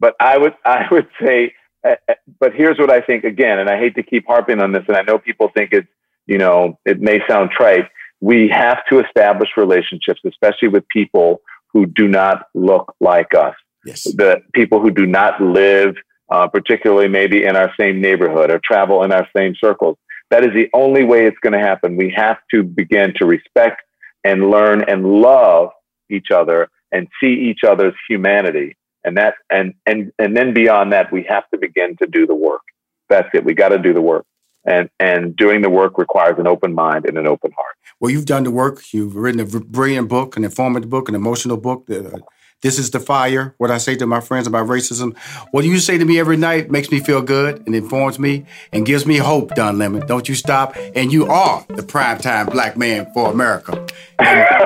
But 0.00 0.14
I 0.20 0.38
would, 0.38 0.54
I 0.64 0.84
would 0.90 1.08
say, 1.24 1.54
uh, 1.86 1.94
uh, 2.08 2.14
but 2.40 2.52
here's 2.54 2.78
what 2.78 2.90
I 2.90 3.00
think 3.00 3.24
again, 3.24 3.58
and 3.58 3.68
I 3.68 3.78
hate 3.78 3.94
to 3.96 4.02
keep 4.02 4.26
harping 4.26 4.60
on 4.60 4.72
this, 4.72 4.84
and 4.88 4.96
I 4.96 5.02
know 5.02 5.18
people 5.18 5.50
think 5.56 5.70
it's, 5.72 5.88
you 6.26 6.38
know, 6.38 6.78
it 6.84 7.00
may 7.00 7.20
sound 7.28 7.50
trite. 7.50 7.86
We 8.20 8.48
have 8.52 8.78
to 8.90 9.00
establish 9.00 9.50
relationships, 9.56 10.20
especially 10.24 10.68
with 10.68 10.86
people 10.88 11.40
who 11.72 11.86
do 11.86 12.06
not 12.06 12.46
look 12.54 12.94
like 13.00 13.34
us. 13.34 13.54
Yes. 13.84 14.04
The 14.04 14.42
people 14.54 14.80
who 14.80 14.92
do 14.92 15.06
not 15.06 15.40
live, 15.40 15.96
uh, 16.30 16.46
particularly 16.46 17.08
maybe 17.08 17.44
in 17.44 17.56
our 17.56 17.72
same 17.78 18.00
neighborhood 18.00 18.52
or 18.52 18.60
travel 18.64 19.02
in 19.02 19.12
our 19.12 19.26
same 19.36 19.54
circles. 19.60 19.96
That 20.30 20.44
is 20.44 20.50
the 20.54 20.68
only 20.72 21.04
way 21.04 21.26
it's 21.26 21.36
going 21.42 21.52
to 21.52 21.58
happen. 21.58 21.96
We 21.96 22.12
have 22.16 22.38
to 22.52 22.62
begin 22.62 23.12
to 23.16 23.26
respect 23.26 23.82
and 24.22 24.50
learn 24.50 24.84
and 24.88 25.04
love 25.04 25.70
each 26.08 26.30
other 26.32 26.68
and 26.92 27.08
see 27.20 27.32
each 27.32 27.60
other's 27.66 27.94
humanity. 28.08 28.76
And 29.04 29.16
that, 29.16 29.34
and, 29.50 29.74
and, 29.86 30.12
and 30.18 30.36
then 30.36 30.54
beyond 30.54 30.92
that, 30.92 31.12
we 31.12 31.24
have 31.28 31.48
to 31.50 31.58
begin 31.58 31.96
to 31.96 32.06
do 32.06 32.26
the 32.26 32.34
work. 32.34 32.62
That's 33.08 33.28
it. 33.34 33.44
We 33.44 33.54
got 33.54 33.70
to 33.70 33.78
do 33.78 33.92
the 33.92 34.00
work 34.00 34.24
and 34.64 34.88
and 35.00 35.36
doing 35.36 35.62
the 35.62 35.70
work 35.70 35.98
requires 35.98 36.38
an 36.38 36.46
open 36.46 36.74
mind 36.74 37.06
and 37.06 37.18
an 37.18 37.26
open 37.26 37.52
heart. 37.52 37.76
Well, 38.00 38.10
you've 38.10 38.26
done 38.26 38.44
the 38.44 38.50
work. 38.50 38.92
You've 38.92 39.16
written 39.16 39.40
a 39.40 39.60
brilliant 39.60 40.08
book, 40.08 40.36
an 40.36 40.44
informative 40.44 40.90
book, 40.90 41.08
an 41.08 41.14
emotional 41.14 41.56
book. 41.56 41.88
Uh, 41.90 42.18
this 42.62 42.78
is 42.78 42.90
the 42.90 43.00
fire. 43.00 43.54
What 43.58 43.70
I 43.70 43.78
say 43.78 43.96
to 43.96 44.06
my 44.06 44.20
friends 44.20 44.46
about 44.46 44.68
racism. 44.68 45.16
What 45.50 45.64
you 45.64 45.78
say 45.78 45.98
to 45.98 46.04
me 46.04 46.18
every 46.18 46.36
night 46.36 46.70
makes 46.70 46.90
me 46.90 47.00
feel 47.00 47.20
good 47.20 47.62
and 47.66 47.74
informs 47.74 48.18
me 48.18 48.46
and 48.72 48.86
gives 48.86 49.04
me 49.04 49.18
hope. 49.18 49.54
Don 49.54 49.78
Lemon, 49.78 50.06
don't 50.06 50.28
you 50.28 50.34
stop. 50.34 50.76
And 50.94 51.12
you 51.12 51.26
are 51.26 51.64
the 51.68 51.82
prime 51.82 52.18
time 52.18 52.46
black 52.46 52.76
man 52.76 53.12
for 53.12 53.30
America. 53.30 53.86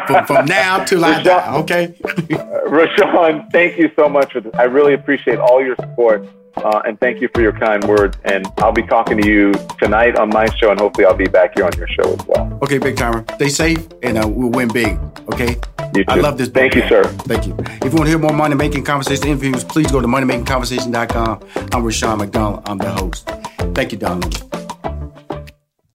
from, 0.06 0.26
from, 0.26 0.46
now 0.46 0.84
till 0.84 1.04
I 1.04 1.22
die. 1.22 1.56
Okay. 1.56 1.94
Rushion, 2.66 3.48
thank 3.50 3.78
you 3.78 3.90
so 3.96 4.08
much 4.08 4.32
for 4.32 4.40
this. 4.40 4.54
I 4.54 4.64
really 4.64 4.92
appreciate 4.92 5.38
all 5.38 5.64
your 5.64 5.76
support. 5.76 6.26
Uh, 6.56 6.82
and 6.86 6.98
thank 7.00 7.20
you 7.20 7.28
for 7.34 7.40
your 7.42 7.52
kind 7.52 7.84
words. 7.84 8.16
And 8.24 8.46
I'll 8.58 8.72
be 8.72 8.82
talking 8.82 9.20
to 9.20 9.28
you 9.28 9.52
tonight 9.78 10.18
on 10.18 10.30
my 10.30 10.46
show, 10.56 10.70
and 10.70 10.80
hopefully 10.80 11.06
I'll 11.06 11.14
be 11.14 11.26
back 11.26 11.54
here 11.54 11.64
on 11.64 11.72
your 11.76 11.88
show 11.88 12.12
as 12.12 12.26
well. 12.26 12.58
Okay, 12.62 12.78
big 12.78 12.96
timer. 12.96 13.24
Stay 13.34 13.48
safe, 13.48 13.86
and 14.02 14.18
uh, 14.18 14.26
we'll 14.28 14.50
win 14.50 14.68
big. 14.68 14.98
Okay. 15.32 15.56
I 16.08 16.16
love 16.16 16.36
this. 16.36 16.48
Thank 16.48 16.74
you, 16.74 16.86
sir. 16.88 17.04
Thank 17.04 17.46
you. 17.46 17.54
If 17.58 17.84
you 17.84 17.90
want 17.90 18.04
to 18.04 18.08
hear 18.08 18.18
more 18.18 18.32
money 18.32 18.54
making 18.54 18.84
conversation 18.84 19.28
interviews, 19.28 19.64
please 19.64 19.90
go 19.90 20.00
to 20.00 20.06
moneymakingconversation.com. 20.06 21.40
I'm 21.72 21.84
Rushion 21.84 22.18
McDonald. 22.18 22.62
I'm 22.66 22.78
the 22.78 22.90
host. 22.90 23.28
Thank 23.74 23.92
you, 23.92 23.98
Don. 23.98 24.22